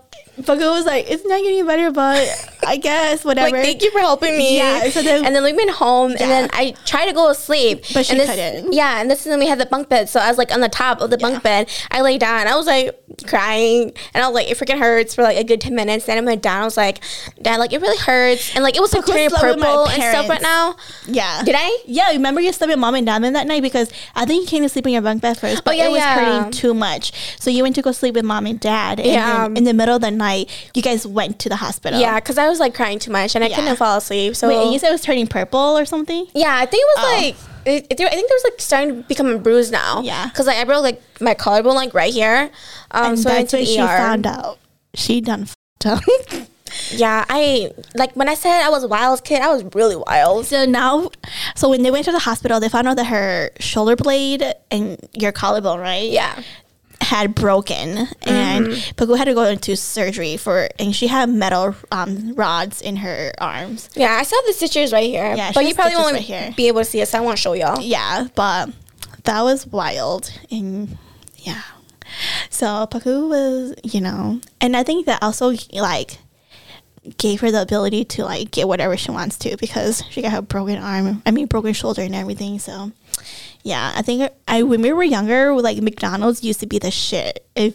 [0.42, 2.28] Paku was like, "It's not getting better, but
[2.66, 4.56] I guess whatever." Like, thank you for helping me.
[4.58, 6.22] Yeah, so then- and then we went home, Yeah.
[6.22, 7.84] and then I tried to go to sleep.
[7.94, 8.72] But she and this, couldn't.
[8.72, 10.08] Yeah, and this is when we had the bunk bed.
[10.08, 11.68] So I was like on the top of the bunk bed.
[11.90, 12.46] I lay down.
[12.46, 15.60] I was like crying, and I was like, it freaking hurts for like a good
[15.60, 16.06] ten minutes.
[16.06, 16.62] Then I went down.
[16.62, 17.00] I was like,
[17.42, 19.88] Dad, like it really hurts, and like it was like turning slept with my purple
[19.88, 20.76] and stuff right now.
[21.06, 21.42] Yeah.
[21.44, 21.78] Did I?
[21.86, 24.62] Yeah, remember you slept with mom and dad that night because I think you came
[24.62, 26.14] to sleep in your bunk bed first, oh, but Oh, yeah, it was yeah.
[26.38, 27.12] hurting too much.
[27.40, 29.00] So you went to go sleep with mom and dad.
[29.00, 29.46] And Yeah.
[29.46, 30.27] in the middle of the night,
[30.74, 32.00] you guys went to the hospital.
[32.00, 33.56] Yeah, because I was like crying too much, and I Yeah.
[33.56, 34.36] couldn't fall asleep.
[34.36, 36.26] So Wait, you said it was turning purple or something?
[36.34, 37.16] Yeah, I think it was Oh.
[37.26, 37.36] like
[37.66, 40.00] I think there was like starting to become a bruise now.
[40.02, 40.26] Yeah.
[40.28, 42.50] because like I broke like my collarbone like right here.
[42.92, 43.86] Um, And so I went that's to when the she ER.
[43.98, 44.58] found out.
[44.94, 46.02] She done f***ed up.
[46.90, 50.44] Yeah, I like when I said I was a wild kid, I was really wild.
[50.46, 51.10] so now,
[51.56, 54.98] so when they went to the hospital, they found out that her shoulder blade and
[55.14, 56.10] your collarbone, right?
[56.10, 56.42] Yeah,
[57.08, 58.66] had broken and
[58.96, 63.32] Paku had to go into surgery for and she had metal um, rods in her
[63.38, 63.88] arms.
[63.94, 65.34] yeah, I saw the stitches right here.
[65.34, 67.08] Yeah, but you probably won't right be able to see it.
[67.08, 67.80] So I won't show y'all.
[67.80, 68.70] Yeah, but
[69.24, 70.98] that was wild and
[71.38, 71.62] yeah.
[72.50, 76.18] So Paku was, you know, and I think that also like
[77.16, 80.42] gave her the ability to like get whatever she wants to because she got her
[80.42, 82.58] broken arm, I mean broken shoulder and everything.
[82.58, 82.92] So
[83.62, 87.46] yeah, I think I when we were younger, like McDonald's used to be the shit.
[87.54, 87.74] If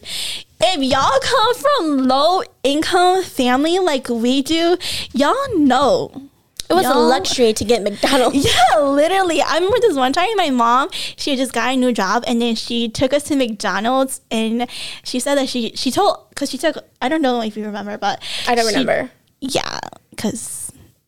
[0.60, 4.76] if y'all come from low income family like we do,
[5.12, 6.28] y'all know.
[6.70, 8.36] It was a luxury to get McDonald's.
[8.72, 9.42] Yeah, literally.
[9.42, 12.40] I remember this one time my mom, she had just got a new job and
[12.40, 14.66] then she took us to McDonald's and
[15.04, 17.98] she said that she she told cuz she took I don't know if you remember
[17.98, 19.10] but I don't she- remember.
[19.40, 19.78] Yeah,
[20.16, 20.63] cuz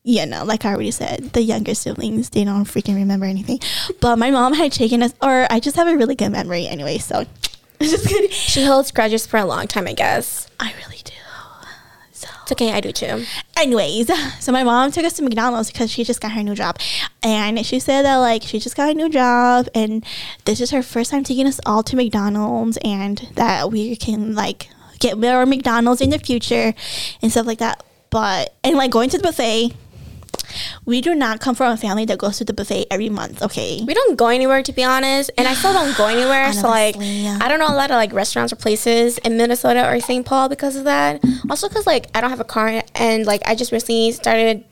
[0.07, 3.59] you know, like I already said, the younger siblings, they don't freaking remember anything.
[4.01, 6.99] But my mom had taken us or I just have a really good memory anyway,
[6.99, 7.27] so.
[8.31, 10.49] She holds grudges for a long time, I guess.
[10.61, 11.12] I really do.
[12.12, 13.25] So It's okay, I do too.
[13.57, 14.09] Anyways,
[14.40, 16.79] so my mom took us to McDonald's because she just got her new job.
[17.25, 20.05] And she said that like she just got a new job and
[20.45, 24.69] this is her first time taking us all to McDonald's and that we can like
[25.01, 26.75] get more McDonald's in the future
[27.21, 27.83] and stuff like that.
[28.09, 29.75] But and like going to the buffet,
[30.85, 33.83] we do not come from a family that goes to the buffet every month, okay?
[33.87, 36.53] We don't go anywhere to be honest, and I still don't go anywhere.
[36.53, 37.39] so like, yeah.
[37.41, 40.25] I don't know a lot of like restaurants or places in Minnesota or St.
[40.25, 41.23] Paul because of that.
[41.51, 44.65] Also, because like I don't have a car, and like I just recently started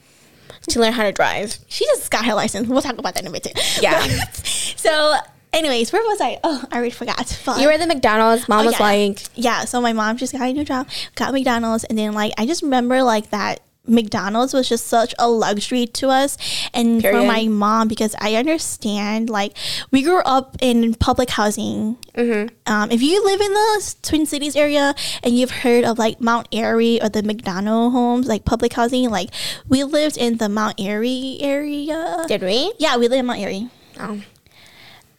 [0.68, 1.58] to learn how to drive.
[1.68, 2.68] She just got her license.
[2.68, 3.42] We'll talk about that in a bit.
[3.44, 3.52] too.
[3.82, 4.00] Yeah.
[4.32, 5.14] so,
[5.52, 6.38] anyways, where was I?
[6.42, 7.38] Oh, I already forgot.
[7.44, 8.48] But- You were at the McDonald's.
[8.48, 8.82] Mom Oh, was yeah.
[8.82, 12.32] like, yeah, so my mom just got a new job, got McDonald's, and then like
[12.38, 16.38] I just remember like that McDonough's was just such a luxury to us
[16.72, 19.56] and for my mom because I understand like
[19.90, 21.96] we grew up in public housing.
[22.14, 22.54] Mm-hmm.
[22.66, 26.48] Um, if you live in the Twin Cities area and you've heard of like Mount
[26.50, 29.30] Airy or the McDonald homes, like public housing, like
[29.68, 32.24] we lived in the Mount Airy area.
[32.26, 33.68] "Did we?" Yeah, we live in Mount Airy.
[34.00, 34.22] Oh.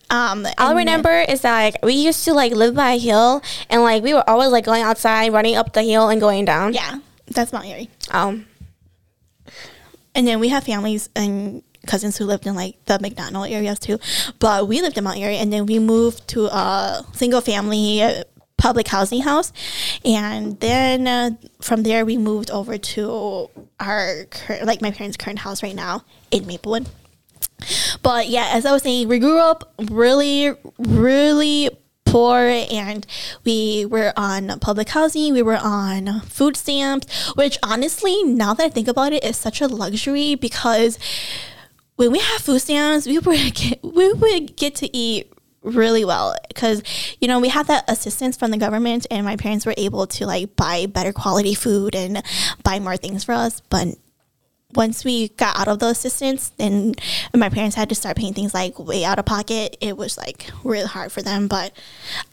[0.09, 3.41] Um, All I remember is that like we used to like live by a hill,
[3.69, 6.73] and like we were always like going outside, running up the hill and going down.
[6.73, 7.89] Yeah, that's Mount Airy.
[8.13, 8.41] Oh.
[10.15, 13.99] And then we have families and cousins who lived in like the McDonough areas too.
[14.39, 18.23] But we lived in Mount Airy and then we moved to a single family uh,
[18.57, 19.51] public housing house.
[20.03, 23.49] And then uh, from there we moved over to
[23.79, 24.25] our
[24.63, 26.87] like my parents' current house right now in Maplewood.
[28.01, 31.69] But yeah, as I was saying, we grew up really, really
[32.05, 33.05] poor and
[33.43, 38.69] we were on public housing, we were on food stamps, which honestly, now that I
[38.69, 40.97] think about it, is such a luxury because
[41.95, 45.31] when we have food stamps, we would get, we would get to eat
[45.65, 46.83] really well because
[47.19, 50.27] you know we had that assistance from the government and my parents were able to
[50.27, 52.21] like buy better quality food and
[52.63, 53.87] buy more things for us but
[54.73, 56.93] once we got out of the assistance then
[57.33, 59.77] my parents had to start paying things like way out of pocket.
[59.79, 61.71] It was like really hard for them but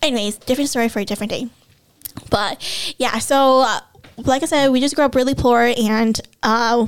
[0.00, 1.48] anyways different story for a different day.
[2.30, 3.80] But yeah so uh,
[4.18, 6.86] like i said we just grew up really poor and uh,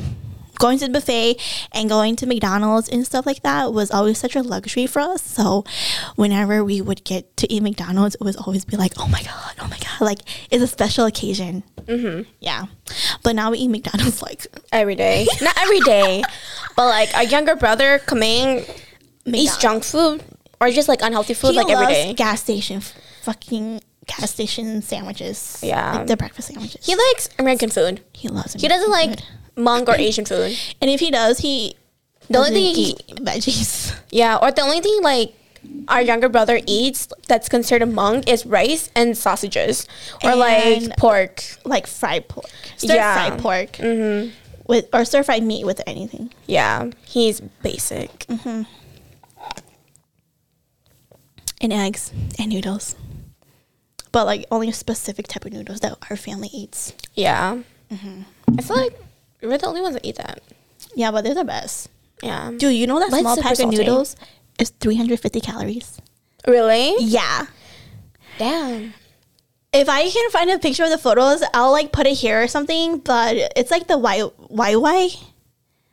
[0.65, 1.31] going to the buffet
[1.73, 5.21] and going to mcdonald's and stuff like that was always such a luxury for us
[5.23, 5.65] so
[6.17, 9.53] whenever we would get to eat mcdonald's it was always be like oh my god
[9.61, 12.23] oh my god like it's a special occasion mm-hmm.
[12.41, 12.63] yeah
[13.23, 15.27] but now we eat mcdonald's like every day.
[15.41, 16.23] Not every day,
[16.77, 18.65] but like our younger brother Kaming
[19.27, 20.23] eats junk food
[20.61, 22.15] or just like unhealthy food he like every day.
[22.15, 22.81] gas station
[23.23, 25.99] fucking gas station sandwiches Yeah.
[25.99, 28.01] like the breakfast sandwiches He likes American food.
[28.13, 29.21] he loves He doesn't like
[29.57, 30.57] Hmong or Asian food.
[30.81, 31.77] and if he does he
[32.29, 35.35] The only thing he- veggies Yeah, or the only thing like
[35.89, 39.87] our younger brother eats that's considered Hmong is rice and sausages
[40.23, 41.43] or like pork.
[41.65, 43.15] like fried pork, stir Yeah.
[43.29, 44.31] fried pork Mm-hmm.
[44.67, 46.33] with or stir fried meat with anything.
[46.47, 48.27] Yeah, he's basic.
[51.61, 52.95] And eggs and noodles,
[54.13, 56.93] but like only a specific type of noodles that our family eats.
[57.15, 57.63] Yeah,
[57.93, 58.23] Mm-hmm.
[58.59, 58.99] I feel like
[59.45, 60.41] we're the only ones that eat that.
[60.95, 61.89] Yeah, but they're the best.
[62.23, 64.17] Yeah, Dude, you know that Mine's small super pack of noodles
[64.59, 65.99] is 350 calories.
[66.47, 66.95] really?
[67.01, 67.47] Yeah.
[68.39, 68.95] Damn.
[69.73, 72.47] If I can find a picture of the photos, I'll like put it here or
[72.49, 72.99] something.
[72.99, 75.11] But it's like the why why why,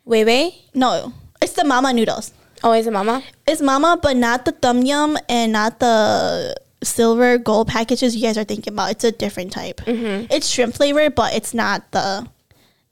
[0.05, 0.53] Wait, wait.
[0.73, 2.31] No, it's the mama noodles.
[2.63, 3.23] Oh, is it mama?
[3.47, 8.37] It's mama, but not the tom yum and not the silver gold packages you guys
[8.37, 8.91] are thinking about.
[8.91, 9.81] It's a different type.
[9.81, 10.27] Mm-hmm.
[10.31, 12.27] It's shrimp flavored, but it's not the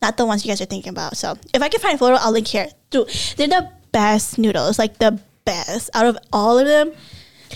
[0.02, 1.18] not the ones you guys are thinking about.
[1.18, 2.68] So if I can find a photo, I'll link here.
[2.90, 6.92] Dude, they're the best noodles, like the best out of all of them.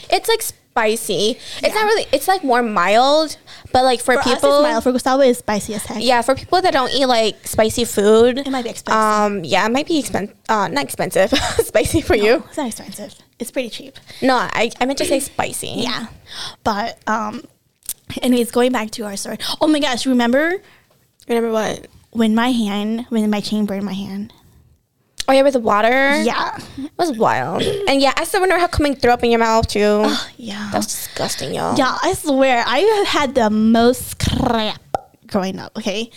[0.10, 1.38] It's like spicy.
[1.62, 2.06] It's not really.
[2.12, 3.38] It's like more mild,
[3.72, 4.84] but like for, For people, us, it's mild.
[4.84, 6.04] For Gustavo, it's spicy as heck.
[6.04, 9.00] yeah, for people that don't eat like spicy food, It might be expensive.
[9.02, 10.36] Um, yeah, it might be expensive.
[10.50, 11.30] Uh, not expensive,
[11.60, 12.44] spicy for you.
[12.48, 13.16] It's not expensive.
[13.40, 13.98] It's pretty cheap.
[14.22, 15.74] No, I, I meant to say spicy.
[15.78, 16.08] Yeah.
[16.64, 17.44] But um
[18.22, 19.38] anyways, going back to our story.
[19.62, 20.56] Oh my gosh, remember
[21.28, 21.88] Remember what?
[22.14, 24.32] When my hand when my chain burned my hand?
[25.28, 26.22] Oh yeah, with the water.
[26.22, 26.58] Yeah.
[26.78, 27.62] it was wild.
[27.88, 30.06] and yeah, I still remember how Kaming throw up in your mouth too.
[30.38, 30.70] Yeah.
[30.72, 31.78] That was disgusting, y'all.
[31.78, 34.82] Yeah, I swear I have had the most crap
[35.28, 36.10] growing up, okay?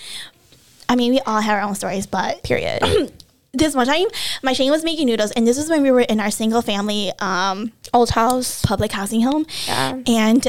[0.89, 3.13] I mean, we all have our own stories, but Period.
[3.53, 4.07] this one time,
[4.43, 7.13] my chain was making noodles, and this is when we were in our single family
[7.21, 8.63] um, Old house.
[8.63, 9.47] public housing home.
[9.67, 10.01] Yeah.
[10.07, 10.47] And,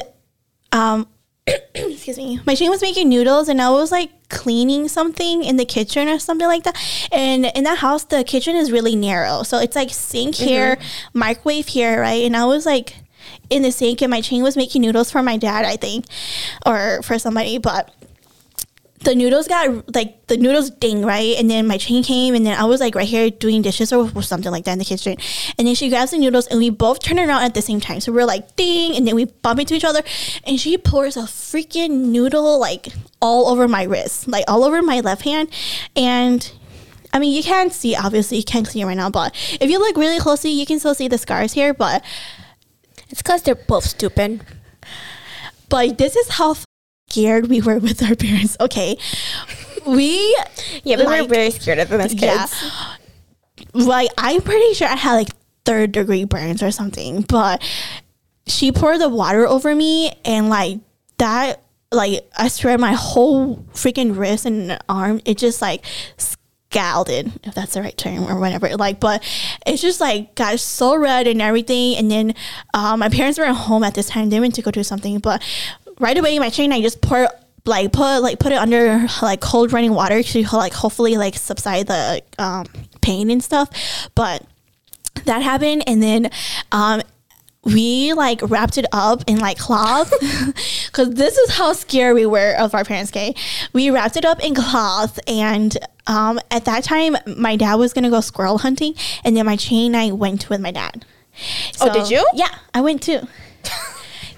[0.71, 1.07] um,
[1.75, 5.65] excuse me, my Shane was making noodles, and I was like cleaning something in the
[5.65, 6.77] kitchen or something like that.
[7.11, 10.45] And in that house, the kitchen is really narrow, so it's like sink mm-hmm.
[10.45, 10.77] here,
[11.13, 12.23] microwave here, right?
[12.23, 12.97] And I was like
[13.49, 16.05] in the sink, and my Shane was making noodles for my dad, I think,
[16.65, 17.93] or for somebody, but
[19.01, 22.57] the noodles got like the noodles ding right and then my chain came and then
[22.59, 25.15] i was like right here doing dishes or, or something like that in the kitchen
[25.57, 27.99] and then she grabs the noodles and we both turn around at the same time
[27.99, 30.01] so we're like ding and then we bump into each other
[30.45, 32.87] and she pours a freaking noodle like
[33.21, 35.49] all over my wrist like all over my left hand
[35.95, 36.51] and
[37.13, 39.79] I mean, you can't see, obviously, you can't see it right now, but if you
[39.79, 41.73] look really closely, you can still see the scars here.
[41.73, 42.03] But
[43.09, 44.43] It's because they're both stupid.
[45.69, 46.55] but this is how
[47.09, 48.57] scared we were with our parents.
[48.59, 48.97] Okay,
[49.85, 50.35] we
[50.83, 52.21] Yeah, we were very scared of them as kids.
[52.23, 52.95] yeah,
[53.73, 55.29] like I'm pretty sure I had like
[55.65, 57.21] third degree burns or something.
[57.21, 57.61] But
[58.45, 60.79] she poured the water over me, and like
[61.17, 65.83] that, like I swear, my whole freaking wrist and arm, it just like
[66.17, 68.75] scalded, if that's the right term or whatever.
[68.75, 69.23] Like, but
[69.65, 71.95] it's just like got so red and everything.
[71.97, 72.35] And then
[72.73, 75.19] uh, my parents were at home at this time; they went to go do something,
[75.19, 75.41] but
[75.99, 77.27] right away my chain I just pour
[77.67, 81.87] like put like put it under like cold running water to like hopefully like subside
[81.87, 82.65] the um,
[83.01, 83.69] pain and stuff.
[84.15, 84.45] But
[85.25, 86.31] that happened, and then
[86.71, 87.01] um,
[87.63, 90.11] we like wrapped it up in like cloth
[90.87, 93.11] because this is how scared we were of our parents.
[93.11, 93.35] Okay,
[93.73, 98.09] we wrapped it up in cloth, and um, at that time, my dad was gonna
[98.09, 101.05] go squirrel hunting, and then my chain I went with my dad.
[101.81, 102.27] Oh, did you?
[102.33, 103.27] Yeah, I went too.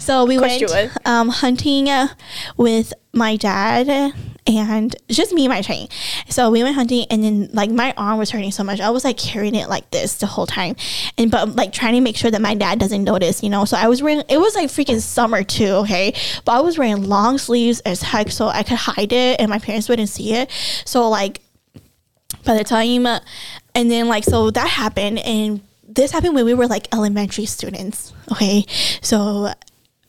[0.10, 0.64] So we went
[1.06, 1.88] um, hunting
[2.58, 4.12] with my dad
[4.48, 5.88] and just me and my chain.
[6.30, 8.82] So we went hunting, and then like my arm was hurting so much.
[8.82, 10.76] I was like carrying it like this the whole time,
[11.20, 13.66] and but like trying to make sure that my dad doesn't notice, you know.
[13.66, 16.16] So I was wearing it was like freaking summer too, okay.
[16.44, 19.60] But I was wearing long sleeves as heck, so I could hide it, and my
[19.60, 20.50] parents wouldn't see it.
[20.86, 21.40] So like
[22.46, 26.68] by the time and then like so that happened and this happened when we were
[26.68, 28.64] like elementary students okay
[29.02, 29.52] so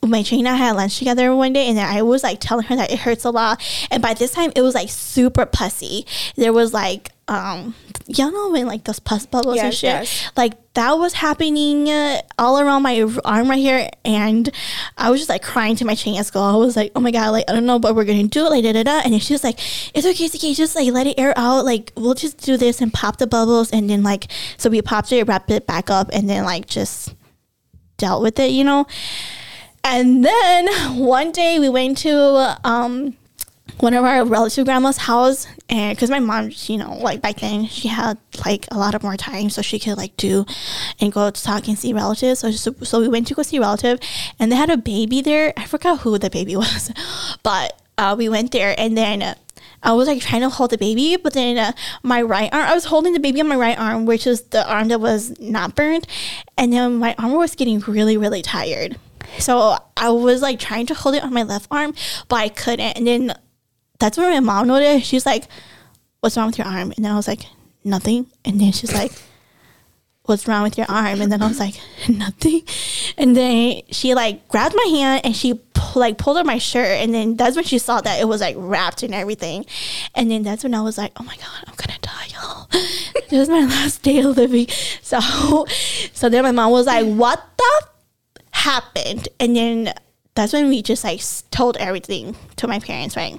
[0.02, 2.64] my chain and I had lunch together one day and then I was like telling
[2.66, 3.62] her that it hurts a lot.
[3.90, 6.06] And by this time it was like super pussy.
[6.36, 7.74] There was like um
[8.08, 9.84] y'all know when like those pus bubbles and shit?
[9.84, 10.32] yes.
[10.36, 14.50] like that was happening uh, all around my arm right here and
[14.96, 16.42] I was just like crying to my chain at school.
[16.42, 18.50] I was like oh my god like I don't know what we're gonna do it
[18.50, 19.02] like da da da.
[19.04, 19.58] And she was like
[19.94, 21.66] it's okay it's okay just like let it air out.
[21.66, 25.12] Like we'll just do this and pop the bubbles and then like so we popped
[25.12, 27.14] it wrapped it back up and then like just
[27.98, 28.86] dealt with it you know
[29.84, 33.16] and then one day we went to um,
[33.78, 37.66] one of our relative grandma's house, and because my mom, you know, like back then
[37.66, 40.44] she had like a lot of more time, so she could like do
[41.00, 42.40] and go to talk and see relatives.
[42.40, 43.98] So, so, we went to go see relative,
[44.38, 45.52] and they had a baby there.
[45.56, 46.92] I forgot who the baby was,
[47.42, 49.22] but uh, we went there, and then.
[49.22, 49.34] Uh,
[49.82, 52.74] I was like trying to hold the baby, but then uh, my right arm, I
[52.74, 55.74] was holding the baby on my right arm, which is the arm that was not
[55.74, 56.06] burned.
[56.58, 58.98] And then my arm was getting really, really tired.
[59.38, 61.94] So I was like trying to hold it on my left arm,
[62.28, 62.96] but I couldn't.
[62.96, 63.34] And then
[63.98, 65.06] that's when my mom noticed.
[65.06, 65.44] She's like,
[66.20, 66.92] What's wrong with your arm?
[66.96, 67.42] And then I was like,
[67.84, 68.26] Nothing.
[68.44, 69.12] And then she's like,
[70.24, 71.20] What's wrong with your arm?
[71.20, 71.74] And then I was like,
[72.08, 72.62] Nothing.
[73.16, 75.60] And then she like grabbed my hand and she
[75.94, 77.00] like pulled up my shirt.
[77.00, 79.66] And then that's when she saw that it was like wrapped and everything.
[80.14, 82.68] And then that's when I was like, Oh my God, I'm gonna die, y'all.
[83.30, 84.68] this is my last day of living.
[85.02, 85.20] So,
[86.12, 87.89] so then my mom was like, What the
[88.60, 89.28] happened.
[89.38, 89.92] And then
[90.34, 91.20] that's when we just like
[91.50, 93.34] told everything to my parents right?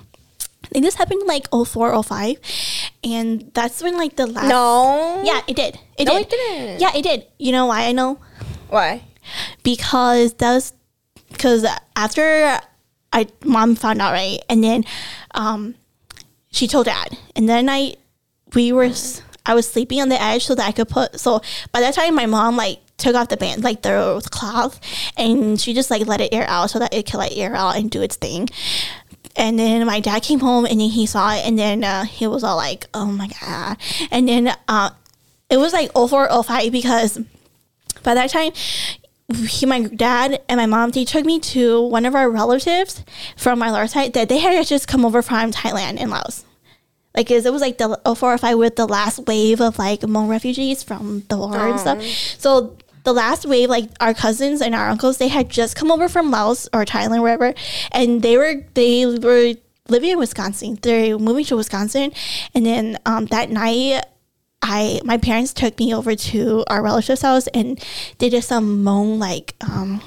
[0.63, 2.37] I think this happened like 04 05
[3.03, 5.21] and that's when like the last No.
[5.25, 5.79] yeah it did.
[5.97, 6.27] It No, did.
[6.27, 6.79] it didn't.
[6.81, 7.25] yeah it did.
[7.39, 8.19] You know why i know?
[8.69, 9.03] Why?
[9.63, 10.73] because that was
[11.29, 12.59] because after
[13.13, 14.83] I mom found out right, and then
[15.35, 15.75] um,
[16.51, 17.95] she told dad, and then I
[18.53, 18.89] we were
[19.45, 22.15] I was sleeping on the edge so that I could put so by that time
[22.15, 24.79] my mom like took off the band like the cloth
[25.17, 27.75] and she just like let it air out so that it could like air out
[27.75, 28.47] and do its thing.
[29.35, 32.27] And then my dad came home and then he saw it and then uh, he
[32.27, 33.77] was all like, "Oh my god!"
[34.11, 34.89] And then uh,
[35.49, 37.17] it was like 04, 05 because
[38.03, 38.51] by that time
[39.33, 43.03] he, my dad and my mom they took me to one of our relatives
[43.37, 46.43] from my Laos side that they had just come over from Thailand and Laos.
[47.15, 50.29] Like 'cause it was like the 04 05 with the last wave of like Hmong
[50.29, 52.01] refugees from the war and stuff.
[52.37, 56.07] So the last wave, like our cousins and our uncles, they had just come over
[56.07, 57.53] from Laos or Thailand, wherever,
[57.91, 59.53] and they were they were
[59.87, 60.77] living in Wisconsin.
[60.81, 62.11] They're moving to Wisconsin,
[62.53, 64.03] and then um, that night
[64.61, 67.83] I my parents took me over to our relative's house and
[68.19, 70.01] they did some Hmong like um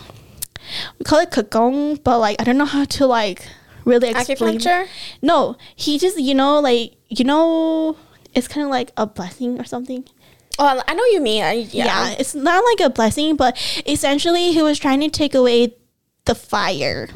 [0.98, 3.46] we call it kagong, but like I don't know how to like
[3.84, 4.58] really explain.
[4.58, 4.86] Acupuncture?
[5.22, 7.96] No, he just you know like you know
[8.34, 10.04] it's kind of like a blessing or something.
[10.58, 11.42] Oh, I know what you mean.
[11.42, 11.84] I, yeah.
[11.86, 12.16] Yeah.
[12.18, 15.74] it's not like a blessing, but essentially he was trying to take away
[16.26, 17.08] the fire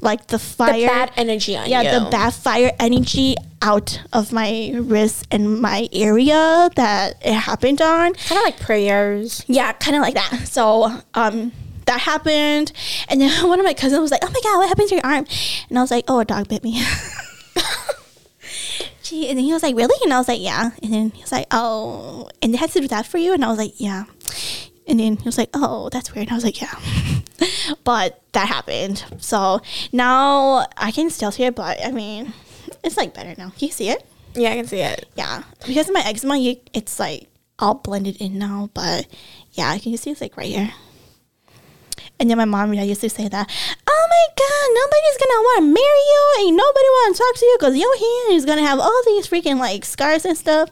[0.00, 1.90] like the The fire bad energy on yeah, you.
[2.04, 8.14] the bad fire energy out of my wrist and my area that it happened on.
[8.14, 9.42] Kind of like prayers.
[9.46, 10.46] Yeah, kind of like that.
[10.48, 11.52] So, um,
[11.86, 12.72] that happened,
[13.08, 15.06] and then one of my cousins was like, "Oh my god, what happened to your
[15.06, 15.26] arm?"
[15.68, 16.82] And I was like, "Oh, a dog bit me."
[19.12, 21.32] And then he was like, "Really?" And I was like, "Yeah." And then he was
[21.32, 24.04] like, "Oh," and they had to do that for you, and I was like, "Yeah."
[24.86, 26.74] And then he was like, "Oh, that's weird." And I was like, "Yeah,"
[27.84, 29.04] but that happened.
[29.18, 29.60] So
[29.92, 32.32] now I can still see it, but I mean,
[32.84, 33.50] it's like better now.
[33.50, 34.06] Can you see it?
[34.34, 35.08] Yeah, I can see it.
[35.16, 37.28] Yeah, because of my eczema, you, it's like
[37.58, 38.70] all blended in now.
[38.74, 39.06] But
[39.52, 40.72] yeah, I can see it's like right here.
[42.18, 43.50] And then my mom used to say that,
[43.86, 47.44] "Oh my God, nobody's gonna want to marry you, and nobody want to talk to
[47.44, 50.70] you because your hand is gonna have all these freaking like scars and stuff."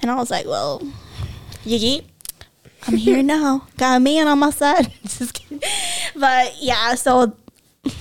[0.00, 0.82] And I was like, "Well,
[1.64, 2.06] Yee.
[2.86, 3.66] I'm here now.
[3.76, 5.62] Got a man on my side." Just kidding.
[6.16, 7.36] But yeah, so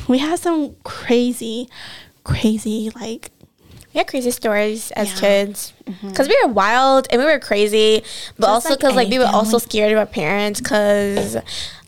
[0.07, 1.69] we had some crazy,
[2.23, 3.30] crazy like
[3.93, 5.19] We had crazy stories as Yeah.
[5.19, 5.73] kids
[6.07, 8.03] because we were wild and we were crazy,
[8.39, 10.61] but Just also because like, we were also scared of our parents.
[10.61, 11.35] Because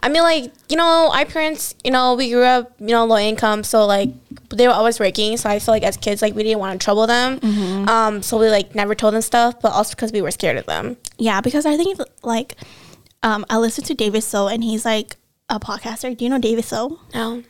[0.01, 3.17] I mean, like you know, our parents, you know, we grew up, you know, low
[3.17, 4.09] income, so like
[4.49, 5.37] they were always working.
[5.37, 7.39] So I feel like as kids, like we didn't want to trouble them.
[7.39, 7.87] Mm-hmm.
[7.89, 10.65] Um, so we like never told them stuff, but also because we were scared of
[10.65, 10.97] them.
[11.17, 12.57] Yeah, because I think like
[13.23, 15.15] um, I listened to David So, and he's like
[15.53, 16.15] a podcaster.
[16.17, 16.99] Do you know David So?
[17.13, 17.43] No.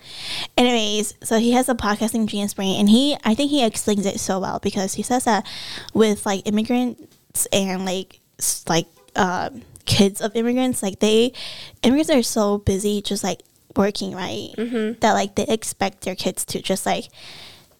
[0.58, 4.20] Anyways, so he has a podcasting Genius Brain, and he I think he explains it
[4.20, 5.48] so well because he says that
[5.94, 8.20] with like immigrants and like
[8.68, 11.34] like um, kids of immigrants, like they
[11.82, 13.42] immigrants are so busy just like
[13.76, 17.06] working right that like they expect their kids to just like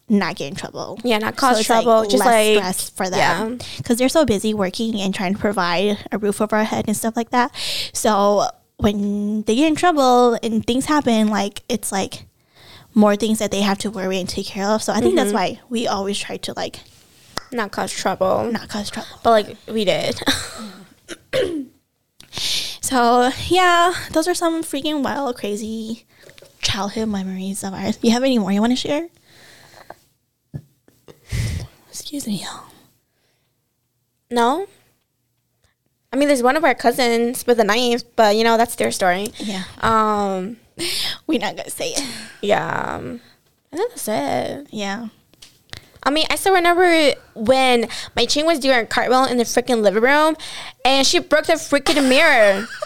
[0.08, 0.98] not get in trouble.
[1.04, 4.54] Yeah, not cause it's, trouble, just less like- stress for them because they're so busy
[4.54, 7.54] working and trying to provide a roof over our head and stuff like that.
[7.92, 8.48] So
[8.84, 12.26] when they get in trouble and things happen, like it's like
[12.94, 14.82] more things that they have to worry and take care of.
[14.82, 15.58] So I think that's mm-hmm.
[15.58, 16.80] why we always try to like
[17.50, 19.08] Not cause trouble, not cause trouble.
[19.22, 20.20] but like we did.
[22.84, 26.04] So yeah, those are some freaking wild, crazy
[26.60, 27.96] childhood memories of ours.
[27.96, 29.08] Do you have any more you want to share?
[31.88, 32.66] Excuse me, y'all.
[34.30, 34.66] no.
[36.14, 38.92] I mean, there's one of our cousins with a knife, but you know that's their
[38.92, 39.26] story.
[39.38, 40.58] Yeah, Um,
[41.26, 42.04] we're not gonna say it.
[42.40, 42.94] yeah.
[42.94, 43.20] um,
[43.72, 44.68] I think that's it.
[44.70, 45.08] Yeah.
[46.04, 49.82] I mean, I still remember when my chin was doing a cartwheel in the freaking
[49.82, 50.36] living room,
[50.84, 52.66] and she broke the freaking mirror.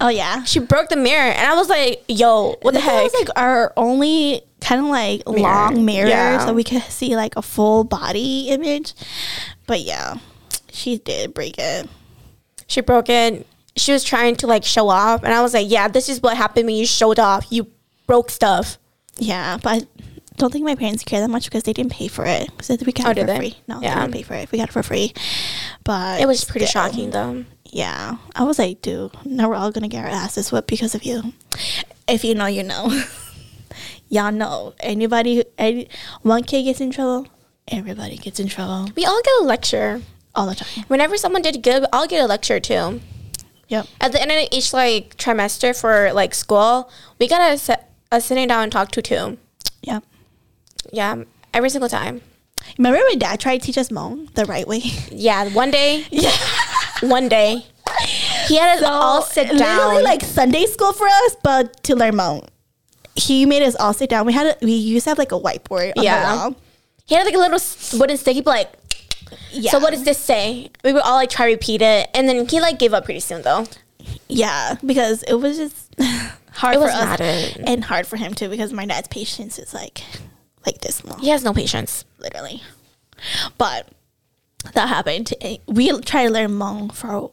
[0.00, 0.44] Oh yeah.
[0.44, 3.28] She broke the mirror, and I was like, "Yo, what the That heck?" was like
[3.36, 5.40] our only kind of like Mirror.
[5.42, 6.46] long mirror, Yeah.
[6.46, 8.94] so we could see like a full body image.
[9.66, 10.14] But yeah,
[10.72, 11.86] she did break it.
[12.72, 13.46] She broke it.
[13.76, 16.36] She was trying to like show off, and I was like, "Yeah, this is what
[16.36, 17.46] happened when you showed off.
[17.50, 17.66] You
[18.06, 18.78] broke stuff."
[19.16, 19.86] Yeah, but I
[20.36, 22.48] don't think my parents care that much because they didn't pay for it.
[22.62, 23.36] So we got Oh, it for they?
[23.36, 23.56] free.
[23.68, 24.50] No, they didn't pay for it.
[24.50, 25.12] We got it for free.
[25.84, 27.44] But It was pretty still, shocking, though.
[27.66, 31.04] Yeah, I was like, dude, now we're all gonna get our asses whipped because of
[31.04, 31.32] you.
[32.08, 33.02] If you know, you know.
[34.10, 34.74] Y'all know.
[34.80, 35.88] Anybody, any,
[36.20, 37.26] one kid gets in trouble,
[37.68, 40.02] everybody gets in trouble We all get a lecture.
[40.34, 40.84] All the time.
[40.88, 43.00] Whenever someone did good, I'll get a lecture too.
[43.68, 43.86] Yep.
[44.00, 47.80] At the end of each like trimester for like school, we gotta sit,
[48.10, 49.38] uh, sitting down and talk to too.
[49.82, 50.04] Yep.
[50.92, 51.24] Yeah,
[51.54, 52.20] every single time.
[52.78, 54.82] Remember my dad tried to teach us Hmong the right way?
[55.10, 56.30] Yeah, one day, Yeah.
[57.00, 57.66] one day,
[58.46, 59.78] he had us all sit down.
[59.78, 62.46] literally like Sunday school for us, but to learn Hmong.
[63.14, 64.26] He made us all sit down.
[64.26, 66.20] We had a, we used to have like a whiteboard on Yeah.
[66.32, 66.56] the wall.
[67.06, 67.58] he had like a little
[67.98, 68.34] wooden stick.
[68.36, 68.72] He'd be like,
[69.50, 69.70] Yeah.
[69.70, 72.46] "So what does this say?" We would all like try to repeat it, and then
[72.48, 73.66] he like gave up pretty soon though.
[74.28, 75.94] Yeah, because it was just
[76.52, 79.72] hard It for was us and hard for him too because my dad's patience is
[79.74, 80.02] like
[80.66, 82.04] like this long, He has no patience.
[82.18, 82.62] literally.
[83.58, 83.88] But
[84.74, 85.32] that happened.
[85.66, 87.30] We tried to learn Hmong for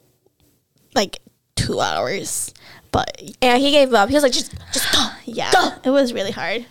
[0.95, 1.19] like
[1.55, 2.53] two hours,
[2.91, 4.09] but yeah, he gave up.
[4.09, 5.71] He was like, "Just, just go." yeah, Go.
[5.83, 6.65] it was really hard.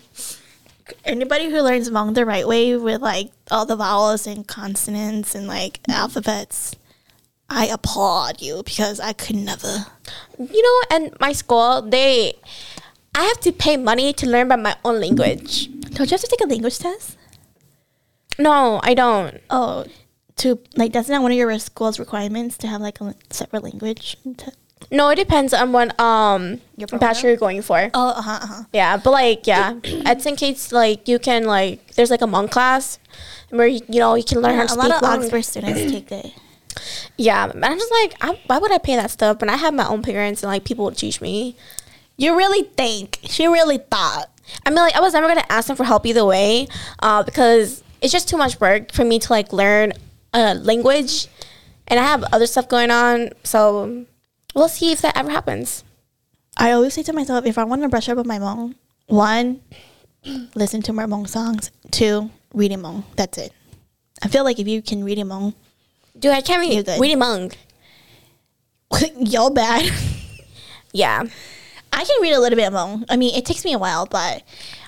[1.05, 5.47] Anybody who learns Hmong the right way with like all the vowels and consonants and
[5.47, 6.75] like alphabets,
[7.49, 9.87] I applaud you because I could never.
[10.39, 12.35] You know, and my school, they,
[13.15, 15.69] I have to pay money to learn by my own language.
[15.81, 17.17] Don't you have to take a language test?
[18.39, 19.41] No, I don't.
[19.51, 19.85] Oh,
[20.37, 24.17] to like that's not one of your school's requirements to have like a separate language.
[24.37, 24.53] Te-
[24.91, 27.91] No, it depends on what um Your bachelor you're going for.
[27.95, 28.63] oh, uh huh, uh-huh.
[28.73, 29.75] Yeah, but like yeah,
[30.07, 30.39] at St.
[30.39, 32.99] Kate's, like you can like there's like a Hmong class
[33.51, 34.95] where you, you know you can learn Yeah, how a to lot speak.
[34.97, 35.23] of Hmong.
[35.25, 36.33] Oxford students take it.
[37.17, 39.41] Yeah, and I'm just like, I, why would I pay that stuff?
[39.41, 41.57] When I have my own parents and like people would teach me.
[42.17, 44.27] You really think she really thought?
[44.67, 46.67] I mean, like I was never gonna ask them for help either way,
[47.01, 49.93] uh, because it's just too much work for me to like learn
[50.33, 51.27] a language,
[51.87, 53.31] and I have other stuff going on.
[53.45, 54.05] So
[54.55, 55.85] we'll see if that ever happens.
[56.57, 58.75] I always say to myself, if I want to brush up on my Hmong,
[59.07, 59.61] one,
[60.55, 61.71] listen to more Hmong songs.
[61.91, 63.05] Two, read Hmong.
[63.17, 63.53] That's it.
[64.23, 65.55] I feel like if you can read Hmong,
[66.19, 66.99] Dude, I can't read.
[66.99, 67.53] Winnie Mung.
[69.19, 69.93] y'all bad.
[70.93, 71.25] Yeah.
[71.93, 73.05] I can read a little bit of Hmong.
[73.09, 74.43] I mean, it takes me a while, but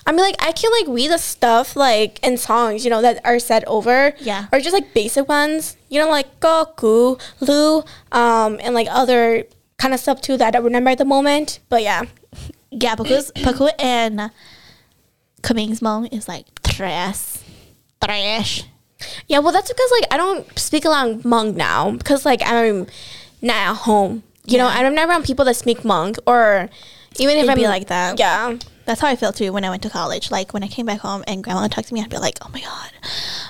[0.05, 3.21] I mean, like I can like read the stuff like in songs, you know, that
[3.25, 4.13] are said over.
[4.19, 4.47] Yeah.
[4.51, 9.45] Or just like basic ones, you know, like Goku, Lu, um, and like other
[9.77, 11.59] kind of stuff too that I don't remember at the moment.
[11.69, 12.03] But yeah,
[12.71, 14.31] yeah, because Paku and
[15.43, 17.37] Kaming's Hmong is like trash.
[18.03, 18.63] Trash.
[19.27, 19.39] yeah.
[19.39, 22.87] Well, that's because like I don't speak a lot of Hmong now because like I'm
[23.41, 24.23] not at home.
[24.45, 24.79] You know, Yeah.
[24.79, 26.69] I'm never around people that speak Hmong or
[27.19, 28.17] even if It'd I'm be like that.
[28.19, 28.57] Yeah.
[28.91, 30.31] That's how I felt too when I went to college.
[30.31, 32.37] Like when I came back home and grandma would talk to me, I'd be like,
[32.41, 32.91] oh my God,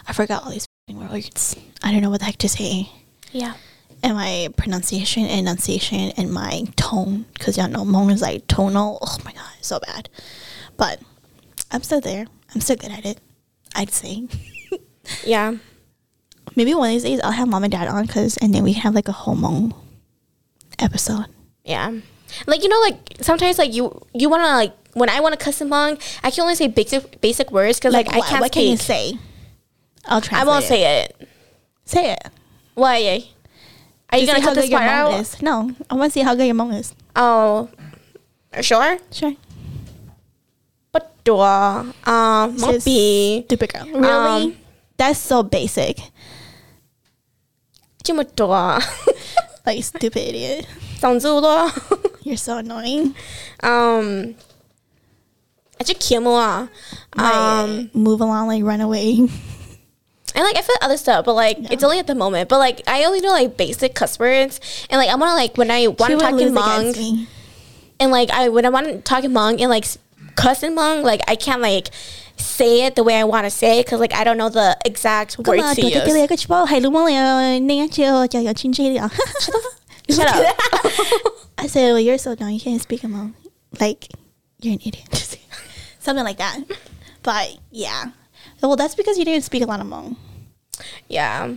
[0.08, 1.56] I forgot all these f***ing words.
[1.82, 2.90] I don't know what the heck to say.
[3.32, 3.56] Yeah.
[4.04, 9.00] And my pronunciation and enunciation and my tone, because y'all know Hmong is like tonal.
[9.02, 10.10] Oh my God, so bad.
[10.78, 11.02] But
[11.72, 12.28] I'm still there.
[12.54, 13.20] I'm still good at it.
[13.74, 14.28] I'd say.
[15.26, 15.56] Yeah.
[16.56, 18.74] Maybe one of these days I'll have mom and dad on, cause and then we
[18.74, 19.74] can have like a whole Hmong
[20.78, 21.26] episode.
[21.66, 21.92] Yeah.
[22.46, 25.45] Like you know, like sometimes like you you want to like when I want to
[25.45, 28.53] cuss Hmong, I can only say basic basic words because like, I what, can't what
[28.53, 28.87] can you speak.
[28.87, 29.19] say?
[30.07, 30.47] I'll I translate.
[30.47, 30.69] won't it.
[30.69, 31.29] say it.
[31.85, 32.23] Say it.
[32.75, 33.25] Why?
[34.11, 35.21] Are you To gonna see how cut this good your part Hmong out?
[35.21, 35.43] is.
[35.43, 36.95] No, I want to see how good your Hmong is.
[37.15, 37.69] Oh,
[38.61, 38.99] sure.
[39.11, 39.35] Sure.
[40.93, 43.85] But um, mong Sis, be Stupid girl.
[43.87, 44.45] Really?
[44.45, 44.57] Um,
[44.97, 45.99] That's so basic.
[48.03, 48.81] 这么多，
[49.67, 50.67] Like stupid idiot.
[51.01, 51.69] 长这么多，
[52.23, 53.13] You're so annoying.
[53.63, 54.35] 嗯，
[55.84, 56.70] 就 Kim 啊
[57.18, 59.28] ，Um, move along, like run away.
[60.34, 62.48] And like I feel other stuff, but like it's only at the moment.
[62.48, 64.60] But like I only know like basic cuss words,
[64.90, 67.28] and like I want to like when I want to talk in Hmong,
[68.00, 69.86] and like I when I want to talk in Hmong and like
[70.36, 71.90] cuss in Hmong, like I can't like
[72.38, 74.78] say it the way I want to say it because like I don't know the
[74.86, 76.14] exact words to tôi thích cái use.
[76.14, 77.68] này cái chữ hay đúng không?
[77.68, 78.98] Nên chưa cho cho chín chi
[80.10, 80.56] Shut up.
[81.58, 82.50] I said, well, you're so dumb.
[82.50, 83.34] You can't speak in Hmong.
[83.80, 84.08] Like,
[84.62, 85.38] you're an idiot.
[86.02, 86.60] Something like that.
[87.24, 88.12] But yeah.
[88.62, 90.16] Well, that's because you didn't speak a lot of Hmong.
[91.08, 91.54] yeah,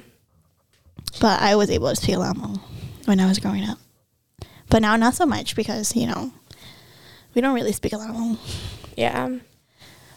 [1.21, 2.61] But I was able to speak a lot of Hmong
[3.07, 3.79] when I was growing up.
[4.71, 6.33] But now, not so much because, you know,
[7.35, 8.39] we don't really speak a lot of Hmong.
[8.97, 9.37] yeah,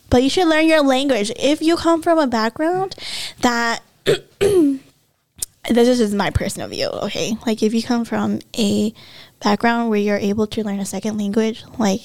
[0.10, 1.32] But you should learn your language.
[1.38, 2.96] If you come from a background
[3.42, 7.36] that this is just my personal view, okay?
[7.46, 8.94] Like if you come from a
[9.42, 12.02] background where you're able to learn a second language, like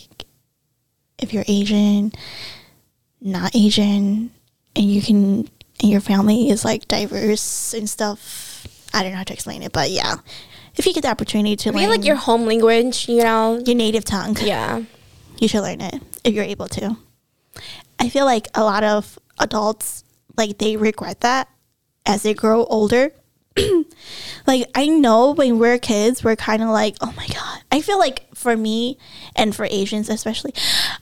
[1.23, 2.13] if you're Asian,
[3.21, 4.31] not Asian,
[4.77, 5.49] and you can
[5.81, 8.67] and your family is like diverse and stuff.
[8.93, 10.17] I don't know how to explain it, but yeah.
[10.77, 13.61] If you get the opportunity to I learn like your home language, you know.
[13.65, 14.83] your native tongue, Yeah,
[15.39, 16.97] you should learn it if you're able to.
[17.99, 20.05] I feel like a lot of adults
[20.37, 21.49] like they regret that
[22.07, 23.13] as they grow older.
[24.47, 27.63] like I know when we're kids, we're kind of like, oh my god.
[27.71, 28.99] I feel like for me
[29.37, 30.53] and for Asians especially,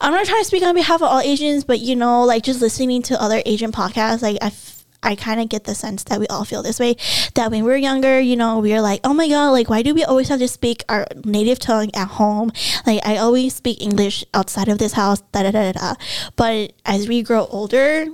[0.01, 2.61] I'm not trying to speak on behalf of all Asians, but you know, like just
[2.61, 4.47] listening to other Asian podcasts, like I.
[4.47, 6.97] F- I kind of get the sense that we all feel this way.
[7.34, 10.05] That when we're younger, you know, we're like, oh my god, like why do we
[10.05, 12.53] always have to speak our native tongue at home?
[12.86, 15.95] Like I always speak English outside of this house, da da da da.
[16.36, 18.09] But as we grow older,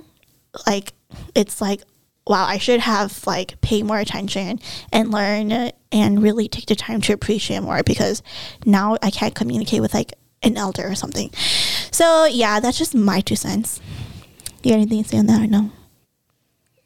[0.65, 0.93] like
[1.35, 1.81] it's like,
[2.29, 4.59] wow, I should have like pay more attention
[4.91, 8.21] and learn and really take the time to appreciate more because
[8.65, 10.13] now I can't communicate with like
[10.43, 11.31] an elder or something.
[11.91, 13.79] So yeah, that's just my two cents.
[14.63, 15.71] You got anything to say on that or no?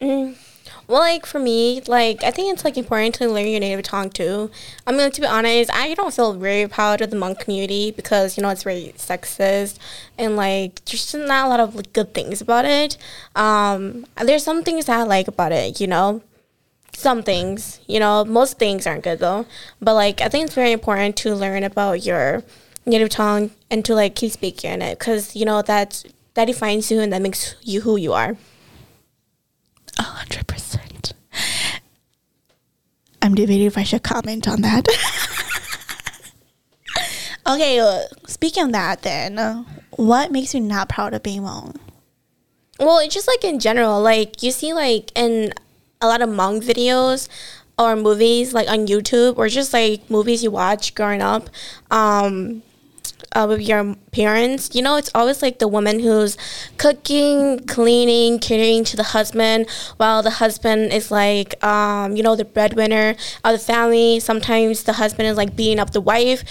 [0.02, 0.36] Mm.
[0.92, 4.10] Well, like for me, like I think it's like important to learn your native tongue
[4.10, 4.52] too.
[4.86, 8.36] I mean, to be honest, I don't feel very proud of the Hmong community because
[8.36, 9.78] you know it's very sexist
[10.18, 12.98] and like there's just not a lot of like, good things about it.
[13.38, 16.24] Um, there's some things that I like about it, you know.
[16.92, 19.46] Some things, you know, most things aren't good though.
[19.82, 22.44] But like, I think it's very important to learn about your
[22.86, 27.00] native tongue and to like keep speaking it because you know that that defines you
[27.00, 28.36] and that makes you who you are.
[29.98, 30.61] Hundred percent.
[33.32, 34.86] I'm debating if I should comment on that.
[37.48, 41.78] okay, uh, speaking of that, then, uh, what makes you not proud of being Hmong?
[42.78, 45.54] Well, it's just like in general, like you see like in
[46.02, 47.30] a lot of Hmong videos
[47.80, 51.50] or movies like on YouTube or just like movies you watch growing up.
[51.90, 52.64] Um
[53.34, 56.38] uh, with your parents, you know, it's always like the woman who's
[56.78, 62.46] cooking, cleaning, catering to the husband, while the husband is like, um, you know, the
[62.46, 64.20] breadwinner of the family.
[64.20, 66.44] Sometimes the husband is like beating up the wife,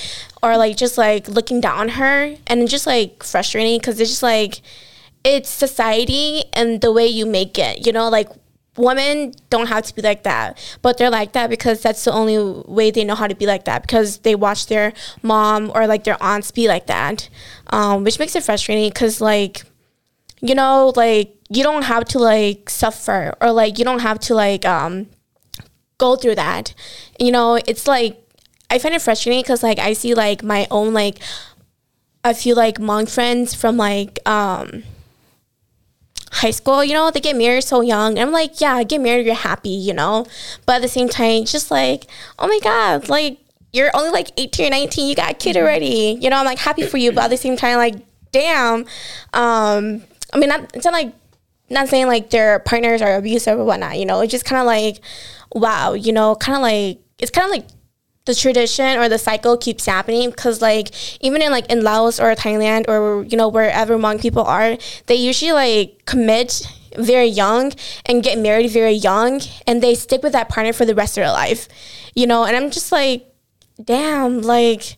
[0.43, 4.23] or like just like looking down on her, and just like frustrating because it's just
[4.23, 4.62] like
[5.23, 7.87] it's society and the way you make it.
[7.87, 8.29] You know, like
[8.81, 12.39] women don't have to be like that, but they're like that because that's the only
[12.66, 16.05] way they know how to be like that because they watch their mom or like
[16.05, 17.28] their aunts be like that,
[17.68, 19.62] um, which makes it frustrating because like,
[20.41, 24.35] you know, like you don't have to like suffer or like you don't have to
[24.35, 25.09] like um,
[25.99, 26.74] go through that.
[27.18, 28.20] You know, it's like
[28.70, 31.18] I find it frustrating because like I see like my own like
[32.24, 34.85] a few like Hmong friends from like um
[36.31, 38.18] high school, you know, they get married so young.
[38.18, 40.26] And I'm like, yeah, get married, you're happy, you know.
[40.66, 42.07] But at the same time, just like,
[42.39, 43.39] oh my God, like
[43.72, 46.18] you're only like 18 or 19, you got a kid already.
[46.20, 47.97] You know, I'm like happy for you, but at the same time, like,
[48.33, 48.81] damn.
[49.33, 50.03] Um,
[50.33, 51.12] I mean, not, it's not like,
[51.68, 54.66] not saying like their partners are abusive or whatnot, you know, it's just kind of
[54.66, 55.01] like,
[55.53, 57.66] wow, you know, kind of like, it's kind of like
[58.27, 60.91] the tradition or the cycle keeps happening because like
[61.23, 65.14] even in like in Laos or Thailand or you know wherever Hmong people are, they
[65.14, 66.62] usually like commit
[66.99, 67.73] very young
[68.07, 71.23] and get married very young and they stick with that partner for the rest of
[71.23, 71.68] their life.
[72.14, 73.33] You know, and I'm just like,
[73.83, 74.97] damn, like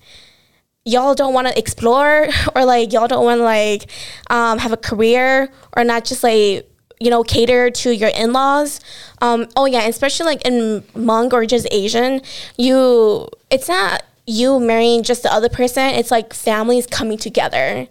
[0.85, 3.91] y'all don't want to explore or like y'all don't want to like
[4.31, 6.69] um, have a career or not just like
[7.03, 8.79] you know, cater to your in laws.
[9.23, 12.21] Um, oh yeah, especially like in Hmong or just Asian,
[12.59, 15.85] you it's not you marrying just the other person.
[15.91, 17.87] It's like families coming together.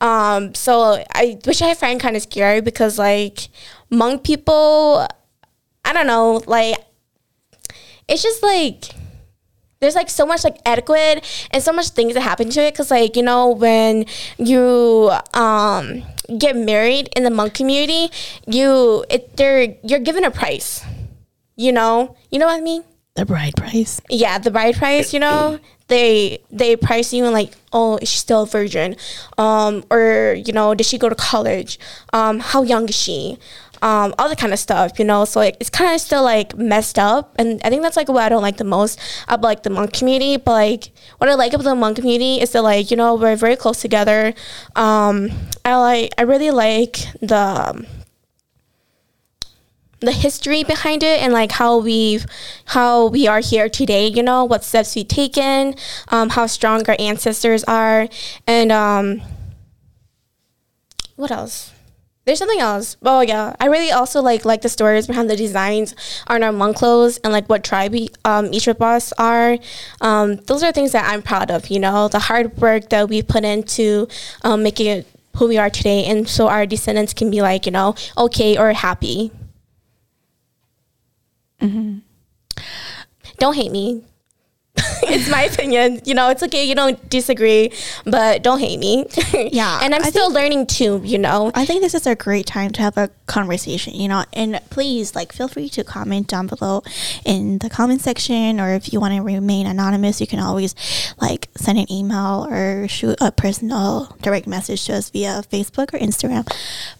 [0.00, 3.48] Um, so I which I find kind of scary because like
[3.92, 5.06] Hmong people,
[5.84, 6.76] I don't know, like
[8.08, 8.90] it's just like
[9.82, 12.90] there's like so much like etiquette and so much things that happen to it because
[12.90, 14.06] like you know when
[14.38, 16.02] you um
[16.38, 18.10] get married in the Hmong community
[18.46, 20.84] you it they're you're given a price
[21.56, 22.16] you know?
[22.30, 22.82] You know what i mean?
[23.14, 24.00] The bride price.
[24.08, 25.58] yeah the bride price you know?
[25.88, 28.96] They they price you and like oh is she still a virgin?
[29.36, 31.78] Um or you know did she go to college?
[32.14, 33.36] Um how young is she
[33.82, 35.24] um all that kind of stuff you know?
[35.24, 38.22] So like, it's kind of still like messed up and i think that's like what
[38.22, 41.52] i don't like the most about like the Hmong community but like what i like
[41.52, 44.32] about the Hmong community is that like you know we're very close together.
[44.76, 45.30] Um
[45.64, 47.84] i like i really like the
[50.00, 52.26] the history behind it and like how we've
[52.66, 54.44] how we are here today you know?
[54.44, 55.74] What steps we've taken
[56.08, 58.08] um, how strong our ancestors are
[58.46, 59.22] and um,
[61.16, 61.71] what else
[62.24, 65.94] there's something else oh yeah i really also like like the stories behind the designs
[66.28, 67.94] on our Hmong clothes and like what tribe
[68.24, 69.58] um, each of us are
[70.00, 73.22] um, those are things that i'm proud of you know the hard work that we
[73.22, 74.06] put into
[74.42, 75.06] um, making it
[75.36, 78.72] who we are today and so our descendants can be like you know okay or
[78.72, 79.32] happy
[81.62, 81.98] Mm-hmm.
[83.38, 84.02] don't hate me.
[85.04, 86.00] it's my opinion.
[86.04, 86.64] You know, it's okay.
[86.64, 87.72] You don't disagree,
[88.04, 89.06] but don't hate me.
[89.52, 91.00] Yeah, and I'm I still learning too.
[91.04, 91.50] You know.
[91.54, 95.14] I think this is a great time to have a conversation, you know, and please,
[95.14, 96.82] like, feel free to comment down below
[97.24, 100.74] in the comment section, or if you want to remain anonymous, you can always,
[101.20, 105.98] like, send an email or shoot a personal direct message to us via Facebook or
[105.98, 106.46] Instagram.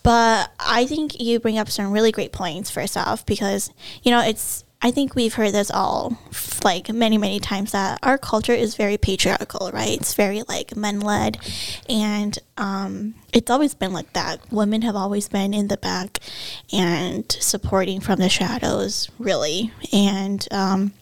[0.02, 3.70] But I think you bring up some really great points, first off, because,
[4.02, 6.18] you know, it's, I think we've heard this all
[6.64, 10.00] like many, many times that our culture is very patriarchal, right?
[10.00, 11.38] It's very like men led.
[11.88, 14.40] And um, it's always been like that.
[14.52, 16.18] Women have always been in the back
[16.72, 19.72] and supporting from the shadows, really.
[19.92, 20.92] And um,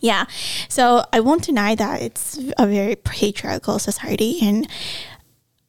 [0.00, 0.24] yeah,
[0.68, 4.38] so I won't deny that it's a very patriarchal society.
[4.42, 4.66] And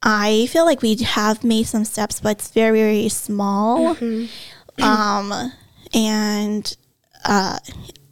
[0.02, 3.94] I feel like we have made some steps, but it's very, very small.
[4.80, 5.52] Um,
[5.94, 6.76] and
[7.24, 7.58] uh,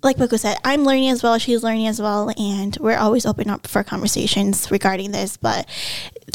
[0.02, 1.38] like Paku said, I'm learning as well.
[1.38, 5.36] She's learning as well, and we're always open up for conversations regarding this.
[5.36, 5.68] But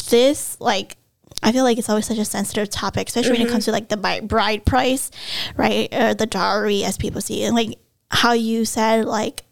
[0.08, 0.96] this, like,
[1.42, 3.88] I feel like it's always such a sensitive topic, especially when it comes to like
[3.88, 5.10] the bride price,
[5.56, 7.78] right, or the dowry, as people see, and like
[8.10, 9.44] how you said, like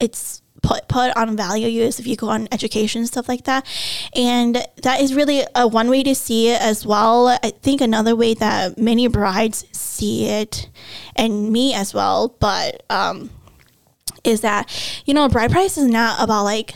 [0.00, 3.66] it's put put on value use if you go on education stuff like that.
[4.14, 7.28] And that is really a one way to see it as well.
[7.28, 10.68] I think another way that many brides see it
[11.16, 13.30] and me as well but um
[14.24, 14.70] is that
[15.04, 16.74] you know bride price is not about like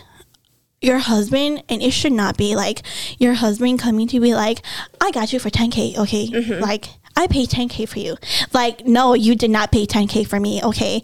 [0.80, 2.82] your husband and it should not be like
[3.18, 4.58] your husband coming to be like
[5.00, 6.26] i got you for 10k okay?
[6.60, 8.16] Like i paid 10k for you.
[8.52, 11.02] Like no you did not pay 10k for me okay?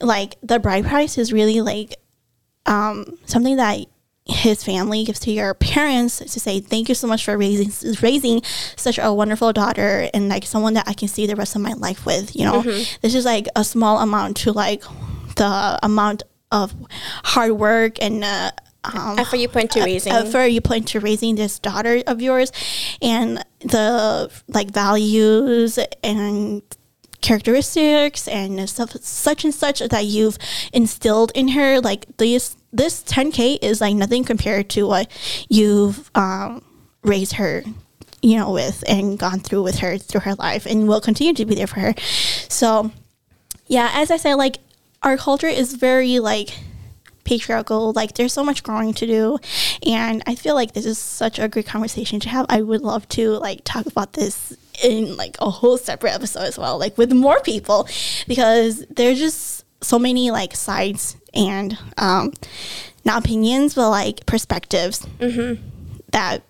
[0.00, 1.94] Like the bride price is really like
[2.66, 3.78] um something that
[4.24, 8.40] his family gives to your parents to say thank you so much for raising raising
[8.76, 11.72] such a wonderful daughter and like someone that I can see the rest of my
[11.72, 14.84] life with you know this is like a small amount to like
[15.36, 16.72] the amount of
[17.24, 18.52] hard work and uh,
[18.84, 20.12] um, Effort you put into raising.
[20.12, 22.52] effort you put into raising this daughter of yours
[23.00, 26.62] and the like values and
[27.22, 30.36] characteristics and such and such that you've
[30.72, 35.10] instilled in her like this this 10k is like nothing compared to what
[35.48, 36.62] you've um,
[37.02, 37.62] raised her
[38.22, 41.44] you know with and gone through with her through her life and will continue to
[41.44, 41.94] be there for her.
[42.48, 42.90] So
[43.66, 44.58] yeah as i said like
[45.02, 46.50] our culture is very like
[47.24, 47.92] patriarchal.
[47.92, 49.38] Like there's so much growing to do.
[49.86, 52.46] And i feel like this is such a great conversation to have.
[52.48, 56.58] I would love to like talk about this in like a whole separate episode as
[56.58, 57.86] well like with more people
[58.26, 62.32] because there's just so many like sides and um
[63.04, 65.06] not opinions but like perspectives
[66.12, 66.42] that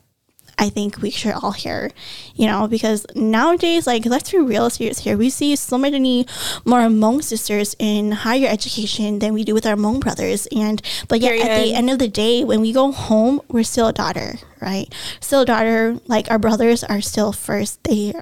[0.59, 1.90] I think we should all hear,
[2.34, 5.16] you know, because nowadays, like, let's be real serious here.
[5.16, 6.26] We see so many
[6.64, 10.46] more Hmong sisters in higher education than we do with our Hmong brothers.
[10.55, 13.88] And, but yet at the end of the day, when we go home, we're still
[13.88, 14.92] a daughter, right?
[15.20, 15.98] Still a daughter.
[16.07, 17.82] Like, our brothers are still first.
[17.84, 18.12] They,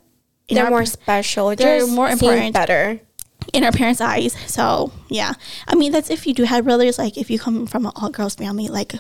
[0.49, 1.55] they're our- more special.
[1.57, 2.55] they're Just more important.
[2.55, 3.01] Better.
[3.53, 4.37] in our parents' eyes.
[4.47, 5.33] So yeah,
[5.67, 6.99] I mean that's if you do have brothers.
[6.99, 8.95] Like if you come from an all girls family, like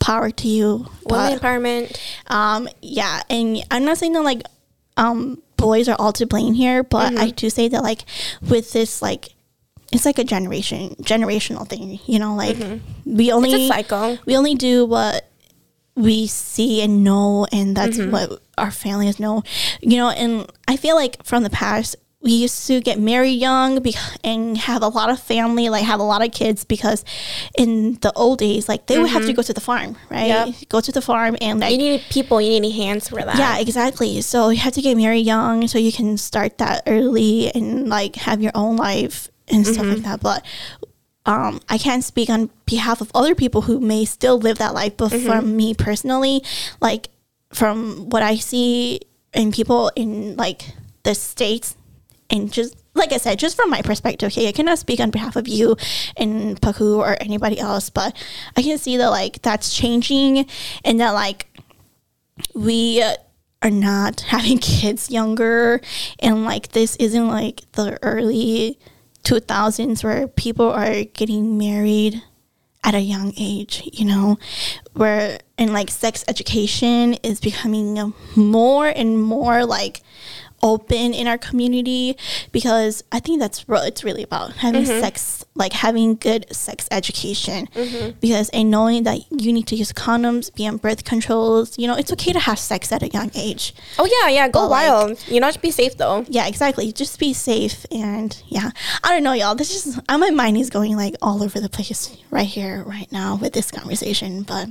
[0.00, 0.86] power to you.
[1.04, 1.98] Women empowerment.
[2.26, 4.42] um, yeah, and I'm not saying that like
[4.96, 7.22] um boys are all to blame here, but Mm-hmm.
[7.22, 8.04] I do say that like
[8.48, 9.28] with this like
[9.92, 12.00] it's like a generation generational thing.
[12.06, 12.56] You know, like
[13.04, 13.56] we only Mm-hmm.
[13.56, 14.18] It's a cycle.
[14.26, 15.26] we only do what
[15.96, 18.10] we see and know and that's Mm-hmm.
[18.10, 19.42] what our families know
[19.80, 23.80] you know and i feel like from the past we used to get married young
[23.80, 27.02] bec- and have a lot of family like have a lot of kids because
[27.56, 30.50] in the old days like they would have to go to the farm right Mm-hmm.
[30.50, 30.68] Yep.
[30.68, 32.40] go to the farm and like You need people.
[32.40, 33.38] You need hands for that.
[33.38, 34.20] yeah, exactly.
[34.20, 38.16] So you have to get married young so you can start that early and like
[38.16, 40.20] have your own life and stuff like that.
[40.20, 40.44] But
[41.26, 44.96] um, I can't speak on behalf of other people who may still live that life.
[44.96, 46.42] But for me personally,
[46.80, 47.08] like
[47.52, 49.00] from what I see
[49.32, 50.62] in people in like
[51.02, 51.76] the states
[52.30, 55.36] and just like I said, just from my perspective, okay, I cannot speak on behalf
[55.36, 55.76] of you
[56.16, 58.16] and Paku or anybody else, but
[58.56, 60.46] I can see that like that's changing
[60.84, 61.46] and that like
[62.54, 63.02] we
[63.62, 65.80] are not having kids younger.
[66.18, 68.78] And like this isn't like the early
[69.24, 72.22] 2000s where people are getting married
[72.82, 74.38] at a young age you know
[74.94, 80.00] where and like sex education is becoming more and more like
[80.62, 82.16] open in our community
[82.52, 87.68] because I think that's what it's really about having sex, like having good sex education.
[88.20, 91.96] Because and knowing that you need to use condoms, be on birth controls, you know,
[91.96, 93.74] it's okay to have sex at a young age.
[93.98, 94.48] Oh yeah, yeah.
[94.48, 95.28] Go But, like- wild.
[95.28, 96.24] you know, just be safe though.
[96.28, 96.92] Yeah, exactly.
[96.92, 98.70] Just be safe and yeah.
[99.04, 99.54] I don't know, y'all.
[99.54, 103.10] This is uh, my mind is going like all over the place right here, right
[103.10, 104.68] now with this conversation, but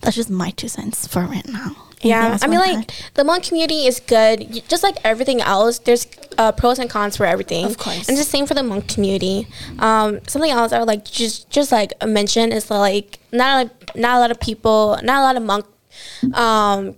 [0.00, 1.76] that's just my two cents for right now.
[2.02, 2.92] Yeah, I mean, like add?
[3.14, 4.62] the Hmong community is good.
[4.68, 6.06] Just like everything else, there's
[6.38, 7.64] uh, pros and cons for everything.
[7.64, 8.08] Of course.
[8.08, 9.46] and the same for the Hmong community.
[9.78, 14.16] Um, something else I would like just just like mention is like not a, not
[14.16, 16.34] a lot of people, not a lot of Hmong.
[16.36, 16.96] Um,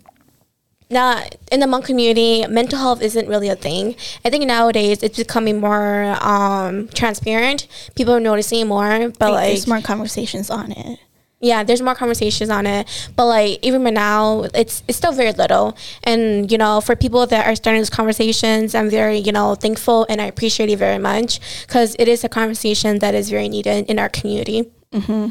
[0.90, 3.96] not in the Hmong community, mental health isn't really a thing.
[4.24, 7.66] I think nowadays it's becoming more um, transparent.
[7.96, 11.00] People are noticing more, but Like, like there's more conversations on it.
[11.44, 12.86] Yeah there's more conversations on it
[13.16, 15.76] but like even now it's it's still very little.
[16.02, 20.06] And you know for people that are starting these conversations i'm very you know thankful
[20.08, 23.86] and i appreciate it very much because it is a conversation that is very needed
[23.90, 24.70] in our community.
[24.92, 25.28] Mm-hmm.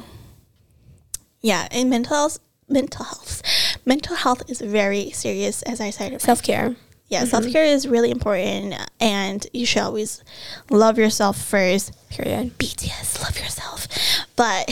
[1.41, 2.39] Yeah, and mental health,
[2.69, 3.41] mental health,
[3.85, 5.61] mental health is very serious.
[5.63, 6.75] As I said, self-care
[7.07, 10.23] yeah, self care is really important, and you should always
[10.69, 11.91] love yourself first.
[12.09, 13.87] period BTS, love yourself.
[14.35, 14.69] But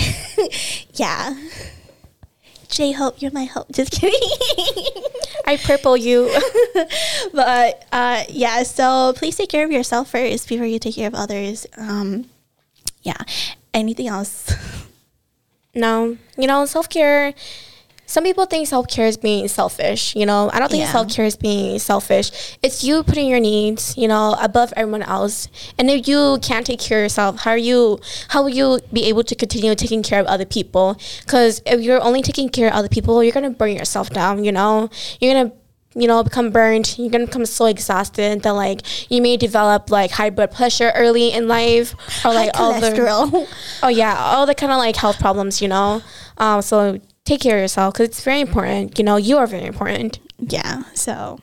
[0.93, 1.35] yeah,
[2.69, 3.71] J Hope, you're my hope.
[3.71, 4.19] Just kidding.
[5.45, 6.31] i purple you
[7.33, 11.15] but uh, yeah, so please take care of yourself first before you take care of
[11.15, 11.67] others.
[11.77, 12.25] Um,
[13.03, 13.17] yeah.
[13.73, 14.53] Anything else?
[15.73, 17.33] no you know self-care
[18.11, 20.49] some people think self-care is being selfish you know?
[20.53, 20.91] I don't think Yeah.
[20.97, 22.27] self-care is being selfish.
[22.65, 25.47] It's you putting your needs you know above everyone else.
[25.77, 27.99] And if you can't take care of yourself how are you
[28.33, 30.87] how will you be able to continue taking care of other people?
[31.23, 34.51] Because if you're only taking care of other people you're gonna burn yourself down you
[34.51, 34.89] know?
[35.19, 35.51] You're gonna
[35.93, 38.79] you know become burned you're gonna become so exhausted that like
[39.11, 41.87] you may develop like high blood pressure early in life
[42.25, 42.91] or like all the
[43.83, 44.15] oh yeah.
[44.33, 46.01] All the kind of like health problems you know?
[46.37, 48.97] Um, so take care of yourself because it's very important.
[48.97, 50.19] You know, you are very important.
[50.39, 50.83] Yeah.
[50.95, 51.39] So,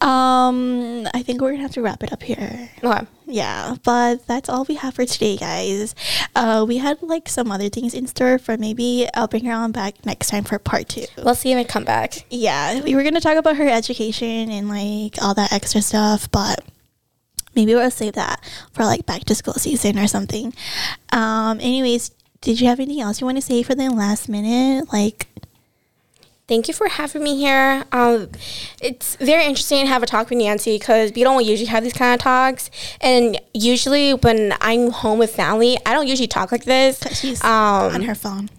[0.00, 2.70] um, I think we're gonna have to wrap it up here.
[2.82, 3.06] Okay.
[3.26, 5.94] Yeah, but that's all we have for today, guys.
[6.36, 9.72] Uh, we had like some other things in store for maybe I'll bring her on
[9.72, 11.06] back next time for part two.
[11.16, 12.26] We'll see if I come back.
[12.28, 16.62] Yeah, we were gonna talk about her education and like all that extra stuff, but
[17.56, 20.52] maybe we'll save that for like back to school season or something.
[21.12, 22.10] Um, anyways,
[22.44, 24.92] did you have anything else you want to say for the last minute?
[24.92, 25.26] Like,
[26.46, 27.84] Thank you for having me here.
[27.90, 28.28] Um,
[28.82, 31.94] it's very interesting to have a talk with Nancy because we don't usually have these
[31.94, 32.70] kind of talks.
[33.00, 37.00] And usually, when I'm home with family, I don't usually talk like this.
[37.18, 38.50] she's Um, on her phone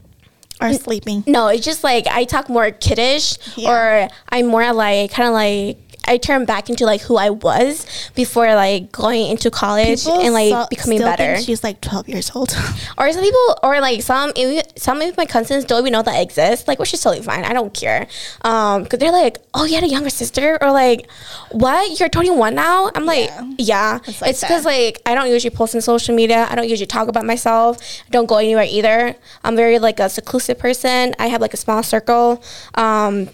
[0.60, 1.24] or sleeping.
[1.28, 3.70] No, it's just like I talk more kiddish, Yeah.
[4.06, 5.78] or I'm more like kind of like
[6.08, 7.86] I turn back into like who I was
[8.16, 11.38] before like going into college People and like so- becoming better.
[11.42, 12.56] She's like twelve years old.
[12.98, 14.32] Or some people, or like some,
[14.78, 16.68] some of my cousins don't even know that exists.
[16.68, 17.44] Like, which is totally fine.
[17.44, 18.08] I don't care.
[18.44, 21.10] Um, because they're like, "Oh, you had a younger sister," or like,
[21.52, 22.00] "What?
[22.00, 23.54] You're 21 now?" I'm like, Yeah.
[23.58, 24.66] "Yeah." It's because that.
[24.66, 26.48] like I don't usually post on social media.
[26.50, 27.78] I don't usually talk about myself.
[28.08, 29.16] I don't go anywhere either.
[29.44, 31.16] I'm very like a seclusive person.
[31.20, 32.42] I have like a small circle.
[32.76, 33.30] Um,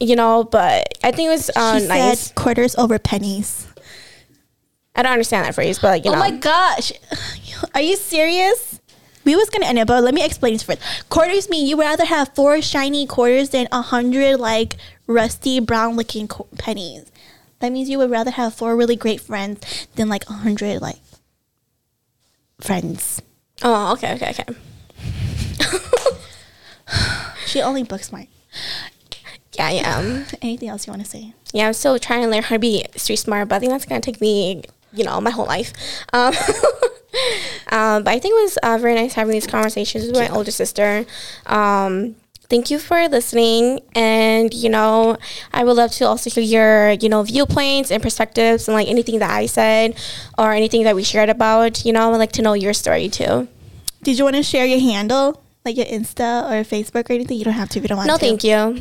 [0.00, 2.20] you know, but I think it was uh, she nice.
[2.20, 3.66] said quarters over pennies.
[4.94, 6.92] I don't understand that phrase, but like, you oh know, my gosh,
[7.74, 8.80] are you serious?
[9.24, 10.82] We was gonna end it, but let me explain this first.
[11.08, 14.76] Quarters mean you would rather have four shiny quarters than a hundred like
[15.06, 17.10] rusty brown looking co- pennies.
[17.60, 20.98] That means you would rather have four really great friends than like a hundred like
[22.60, 23.22] friends.
[23.62, 24.54] oh, okay, okay, okay.
[27.46, 28.26] She only book smart.
[29.56, 30.26] Yeah, I am.
[30.42, 31.32] Anything else you want to say?
[31.54, 33.84] yeah, I'm still trying to learn how to be street smart, but I think that's
[33.84, 35.72] gonna take me, you know, my whole life.
[36.12, 36.34] Um,
[37.70, 40.50] um, but I think it was uh, very nice having these conversations with my older
[40.50, 41.06] sister.
[41.46, 42.16] Um,
[42.50, 45.16] thank you for listening, and you know,
[45.52, 49.20] I would love to also hear your, you know, viewpoints and perspectives, and like anything
[49.20, 49.96] that I said
[50.36, 51.84] or anything that we shared about.
[51.84, 53.46] You know, I'd like to know your story too.
[54.02, 57.38] Did you want to share your handle, like your Insta or Facebook or anything?
[57.38, 58.20] You don't have to if you don't want No, to.
[58.20, 58.80] thank you.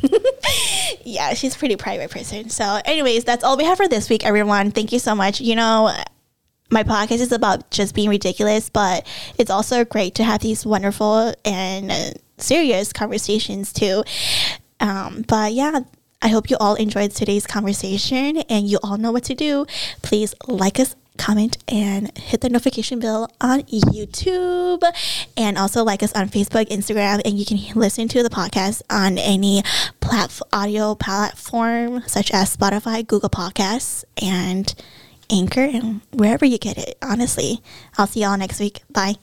[1.06, 2.50] yeah, she's a pretty private person.
[2.50, 4.72] So, anyways, that's all we have for this week, everyone.
[4.72, 5.40] Thank you so much.
[5.42, 5.94] You know,
[6.70, 9.06] my podcast is about just being ridiculous, but
[9.38, 14.04] it's also great to have these wonderful and serious conversations too.
[14.80, 15.82] Um, but yeah.
[16.26, 19.66] I hope you all enjoyed today's conversation and you all know what to do.
[20.04, 24.82] Please like us, comment, and hit the notification bell on YouTube.
[25.38, 29.18] And also like us on Facebook, Instagram, and you can listen to the podcast on
[29.18, 29.64] any
[30.00, 34.74] plat- audio platform such as Spotify, Google Podcasts, and
[35.30, 36.98] Anchor, and wherever you get it.
[37.02, 37.62] Honestly,
[37.98, 38.84] I'll see y'all next week.
[38.92, 39.16] Bye.